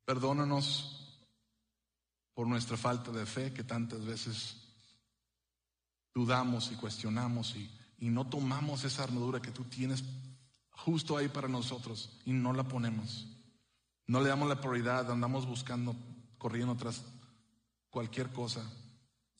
Perdónanos 0.04 0.94
por 2.34 2.46
nuestra 2.46 2.76
falta 2.76 3.10
de 3.10 3.24
fe 3.24 3.52
que 3.52 3.64
tantas 3.64 4.04
veces 4.04 4.56
dudamos 6.14 6.70
y 6.72 6.76
cuestionamos 6.76 7.56
y, 7.56 7.70
no 8.00 8.26
tomamos 8.26 8.84
esa 8.84 9.02
armadura 9.02 9.40
que 9.40 9.50
tú 9.50 9.64
tienes 9.64 10.04
justo 10.68 11.16
ahí 11.16 11.28
para 11.28 11.48
nosotros 11.48 12.20
y 12.26 12.34
no 12.34 12.52
la 12.52 12.64
ponemos. 12.64 13.26
No 14.06 14.20
le 14.20 14.28
damos 14.28 14.46
la 14.46 14.60
prioridad, 14.60 15.10
andamos 15.10 15.46
buscando, 15.46 15.96
corriendo 16.36 16.76
tras 16.76 17.02
cualquier 17.88 18.30
cosa 18.30 18.62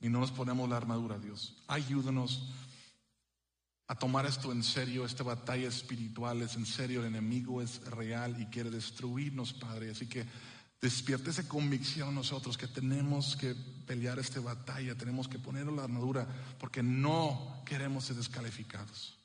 y 0.01 0.09
no 0.09 0.21
nos 0.21 0.33
ponemos 0.33 0.67
la 0.67 0.79
armadura, 0.79 1.19
Dios. 1.19 1.63
Ayúdanos 1.67 2.49
a 3.87 3.95
tomar 3.97 4.25
esto 4.25 4.51
en 4.51 4.63
serio, 4.63 5.05
esta 5.05 5.25
batalla 5.25 5.69
espiritual 5.69 6.41
es 6.41 6.57
en 6.57 6.65
serio, 6.65 7.01
el 7.01 7.09
enemigo 7.09 7.61
es 7.61 7.85
real 7.85 8.41
y 8.41 8.47
quiere 8.47 8.71
destruirnos, 8.71 9.53
Padre. 9.53 9.91
Así 9.91 10.09
que 10.09 10.25
Despierta 10.85 11.31
esa 11.31 11.49
convicción 11.49 12.15
nosotros 12.15 12.59
que 12.59 12.69
tenemos 12.69 13.37
que 13.37 13.55
pelear 13.55 14.19
esta 14.19 14.39
batalla, 14.41 14.95
tenemos 14.95 15.29
que 15.29 15.39
ponernos 15.39 15.75
la 15.75 15.85
armadura, 15.85 16.29
porque 16.61 16.83
no 16.83 17.63
queremos 17.65 18.05
ser 18.05 18.17
descalificados. 18.17 19.19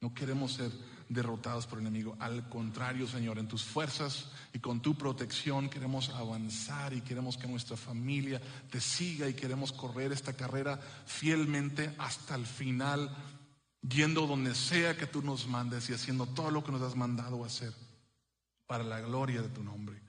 No 0.00 0.14
queremos 0.14 0.52
ser 0.52 0.70
derrotados 1.08 1.66
por 1.66 1.80
el 1.80 1.86
enemigo. 1.88 2.16
Al 2.20 2.48
contrario, 2.48 3.08
Señor, 3.08 3.40
en 3.40 3.48
tus 3.48 3.64
fuerzas 3.64 4.28
y 4.52 4.60
con 4.60 4.82
tu 4.82 4.94
protección 4.94 5.68
queremos 5.68 6.10
avanzar 6.10 6.92
y 6.92 7.00
queremos 7.00 7.36
que 7.36 7.48
nuestra 7.48 7.76
familia 7.76 8.40
te 8.70 8.80
siga 8.80 9.28
y 9.28 9.34
queremos 9.34 9.72
correr 9.72 10.12
esta 10.12 10.34
carrera 10.34 10.78
fielmente 11.06 11.92
hasta 11.98 12.36
el 12.36 12.46
final, 12.46 13.12
yendo 13.82 14.28
donde 14.28 14.54
sea 14.54 14.96
que 14.96 15.08
tú 15.08 15.22
nos 15.22 15.48
mandes 15.48 15.90
y 15.90 15.94
haciendo 15.94 16.26
todo 16.26 16.52
lo 16.52 16.62
que 16.62 16.70
nos 16.70 16.82
has 16.82 16.94
mandado 16.94 17.44
hacer. 17.44 17.74
para 18.66 18.84
la 18.84 19.00
gloria 19.00 19.42
de 19.42 19.48
tu 19.48 19.62
nombre. 19.62 20.03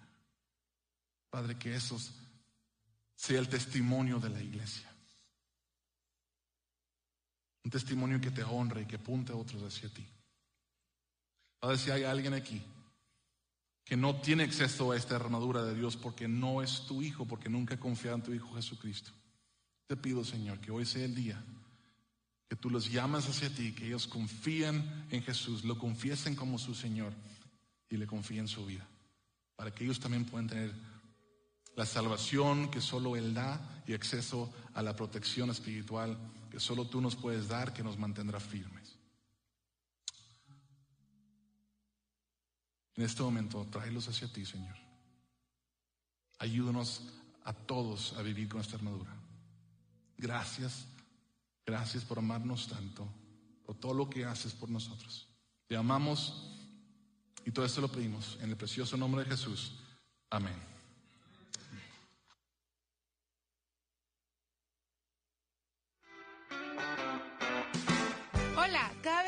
Padre, 1.36 1.58
que 1.58 1.76
eso 1.76 2.00
sea 3.14 3.40
el 3.40 3.50
testimonio 3.50 4.22
de 4.22 4.30
la 4.30 4.42
iglesia. 4.42 4.90
Un 7.62 7.70
testimonio 7.70 8.22
que 8.22 8.32
te 8.32 8.42
honre 8.42 8.84
y 8.84 8.86
que 8.86 8.96
apunte 8.96 9.34
a 9.34 9.36
otros 9.36 9.62
hacia 9.64 9.90
ti. 9.90 10.08
Padre, 11.60 11.78
si 11.78 11.92
hay 11.92 12.06
alguien 12.06 12.36
aquí 12.36 12.62
que 13.84 13.98
no 13.98 14.16
tiene 14.22 14.44
acceso 14.44 14.94
a 14.94 14.96
esta 14.96 15.18
armadura 15.18 15.62
de 15.66 15.76
Dios 15.76 15.98
porque 15.98 16.30
no 16.30 16.64
es 16.64 16.86
tu 16.88 17.02
hijo, 17.02 17.26
porque 17.26 17.50
nunca 17.50 17.78
confía 17.78 18.14
en 18.14 18.24
tu 18.24 18.34
hijo 18.34 18.56
Jesucristo, 18.56 19.12
te 19.88 19.98
pido, 19.98 20.24
Señor, 20.24 20.62
que 20.62 20.72
hoy 20.72 20.86
sea 20.86 21.04
el 21.04 21.16
día 21.16 21.44
que 22.48 22.56
tú 22.56 22.70
los 22.70 22.90
llamas 22.90 23.28
hacia 23.28 23.54
ti, 23.54 23.74
que 23.74 23.88
ellos 23.88 24.08
confíen 24.08 25.06
en 25.10 25.22
Jesús, 25.22 25.66
lo 25.66 25.78
confiesen 25.78 26.34
como 26.34 26.58
su 26.58 26.74
Señor 26.74 27.12
y 27.90 27.98
le 27.98 28.08
confíen 28.08 28.48
su 28.48 28.66
vida, 28.66 28.88
para 29.58 29.76
que 29.76 29.84
ellos 29.84 30.00
también 30.00 30.24
puedan 30.24 30.48
tener 30.48 30.95
la 31.76 31.86
salvación 31.86 32.70
que 32.70 32.82
solo 32.82 33.16
Él 33.16 33.34
da 33.34 33.84
y 33.86 33.94
acceso 33.94 34.52
a 34.74 34.82
la 34.82 34.96
protección 34.96 35.50
espiritual 35.50 36.18
que 36.50 36.60
solo 36.60 36.86
tú 36.86 37.02
nos 37.02 37.18
puedes 37.18 37.50
dar, 37.50 37.74
que 37.74 37.84
nos 37.84 37.98
mantendrá 37.98 38.40
firmes. 38.40 38.98
En 42.96 43.04
este 43.04 43.22
momento, 43.24 43.68
tráelos 43.70 44.08
hacia 44.08 44.32
ti, 44.32 44.46
Señor. 44.46 44.76
Ayúdanos 46.40 47.02
a 47.44 47.52
todos 47.54 48.14
a 48.14 48.22
vivir 48.22 48.48
con 48.48 48.62
esta 48.62 48.78
armadura. 48.78 49.14
Gracias, 50.18 50.86
gracias 51.66 52.06
por 52.06 52.20
amarnos 52.20 52.70
tanto, 52.70 53.06
por 53.66 53.76
todo 53.76 53.94
lo 53.94 54.10
que 54.10 54.24
haces 54.24 54.54
por 54.54 54.70
nosotros. 54.70 55.28
Te 55.68 55.76
amamos 55.76 56.52
y 57.46 57.52
todo 57.52 57.66
esto 57.66 57.82
lo 57.82 57.92
pedimos 57.92 58.38
en 58.42 58.50
el 58.50 58.56
precioso 58.56 58.96
nombre 58.96 59.26
de 59.26 59.32
Jesús. 59.32 59.74
Amén. 60.30 60.75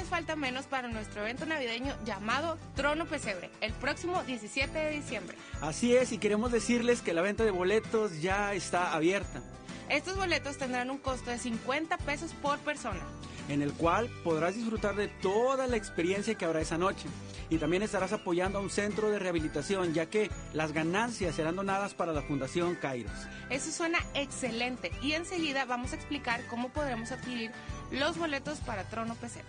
Falta 0.08 0.36
menos 0.36 0.66
para 0.66 0.88
nuestro 0.88 1.22
evento 1.22 1.46
navideño 1.46 1.96
llamado 2.06 2.58
Trono 2.76 3.06
Pesebre, 3.06 3.50
el 3.62 3.74
próximo 3.74 4.24
17 4.24 4.78
de 4.78 4.92
diciembre. 4.92 5.38
Así 5.62 5.96
es, 5.96 6.12
y 6.12 6.18
queremos 6.18 6.52
decirles 6.52 7.02
que 7.02 7.14
la 7.14 7.22
venta 7.22 7.44
de 7.44 7.52
boletos 7.52 8.22
ya 8.22 8.54
está 8.54 8.94
abierta. 8.94 9.42
Estos 9.90 10.18
boletos 10.18 10.58
tendrán 10.58 10.90
un 10.90 10.98
costo 10.98 11.30
de 11.30 11.38
50 11.38 11.98
pesos 12.00 12.34
por 12.42 12.58
persona. 12.60 13.00
En 13.48 13.62
el 13.62 13.72
cual 13.72 14.10
podrás 14.24 14.56
disfrutar 14.56 14.96
de 14.96 15.08
toda 15.08 15.68
la 15.68 15.78
experiencia 15.78 16.36
que 16.36 16.44
habrá 16.44 16.60
esa 16.60 16.78
noche. 16.78 17.08
Y 17.50 17.58
también 17.60 17.82
estarás 17.82 18.12
apoyando 18.12 18.60
a 18.60 18.62
un 18.62 18.70
centro 18.70 19.10
de 19.10 19.20
rehabilitación, 19.20 19.94
ya 19.94 20.08
que 20.08 20.30
las 20.52 20.74
ganancias 20.74 21.36
serán 21.36 21.56
donadas 21.56 21.94
para 21.94 22.12
la 22.12 22.22
Fundación 22.22 22.76
Kairos. 22.76 23.14
Eso 23.50 23.72
suena 23.72 24.00
excelente 24.14 24.92
y 25.02 25.14
enseguida 25.14 25.64
vamos 25.64 25.94
a 25.94 25.96
explicar 25.96 26.46
cómo 26.48 26.68
podremos 26.70 27.14
adquirir 27.14 27.52
los 27.92 28.18
boletos 28.18 28.60
para 28.60 28.84
Trono 28.90 29.16
Pesebre. 29.16 29.48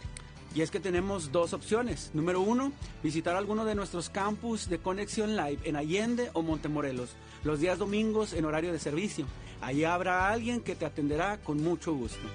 Y 0.55 0.62
es 0.62 0.70
que 0.70 0.80
tenemos 0.80 1.30
dos 1.30 1.53
opciones. 1.53 2.11
Número 2.14 2.40
uno, 2.40 2.72
visitar 3.03 3.36
alguno 3.36 3.64
de 3.64 3.74
nuestros 3.74 4.11
campus 4.11 4.68
de 4.68 4.78
Conexión 4.78 5.36
Live 5.36 5.61
en 5.64 5.76
Allende 5.76 6.30
o 6.32 6.42
Montemorelos, 6.42 7.11
los 7.44 7.61
días 7.61 7.78
domingos 7.78 8.32
en 8.32 8.44
horario 8.44 8.72
de 8.72 8.78
servicio. 8.78 9.26
Allí 9.61 9.84
habrá 9.84 10.30
alguien 10.30 10.61
que 10.61 10.74
te 10.74 10.86
atenderá 10.86 11.38
con 11.38 11.62
mucho 11.62 11.92
gusto. 11.94 12.26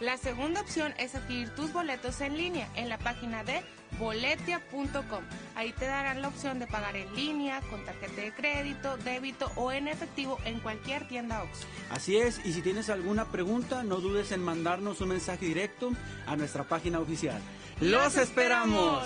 La 0.00 0.16
segunda 0.16 0.62
opción 0.62 0.94
es 0.98 1.14
adquirir 1.14 1.50
tus 1.54 1.74
boletos 1.74 2.22
en 2.22 2.36
línea 2.38 2.68
en 2.74 2.88
la 2.88 2.96
página 2.96 3.44
de 3.44 3.60
boletia.com. 3.98 5.22
Ahí 5.54 5.72
te 5.72 5.84
darán 5.84 6.22
la 6.22 6.28
opción 6.28 6.58
de 6.58 6.66
pagar 6.66 6.96
en 6.96 7.14
línea, 7.14 7.60
con 7.68 7.84
tarjeta 7.84 8.22
de 8.22 8.32
crédito, 8.32 8.96
débito 9.04 9.52
o 9.56 9.72
en 9.72 9.88
efectivo 9.88 10.38
en 10.46 10.60
cualquier 10.60 11.06
tienda 11.06 11.42
Oxxo. 11.42 11.66
Así 11.90 12.16
es, 12.16 12.40
y 12.46 12.54
si 12.54 12.62
tienes 12.62 12.88
alguna 12.88 13.26
pregunta, 13.26 13.82
no 13.82 13.96
dudes 13.96 14.32
en 14.32 14.42
mandarnos 14.42 15.02
un 15.02 15.10
mensaje 15.10 15.44
directo 15.44 15.92
a 16.26 16.34
nuestra 16.34 16.64
página 16.64 16.98
oficial. 16.98 17.42
¡Los 17.80 18.18
esperamos! 18.18 19.04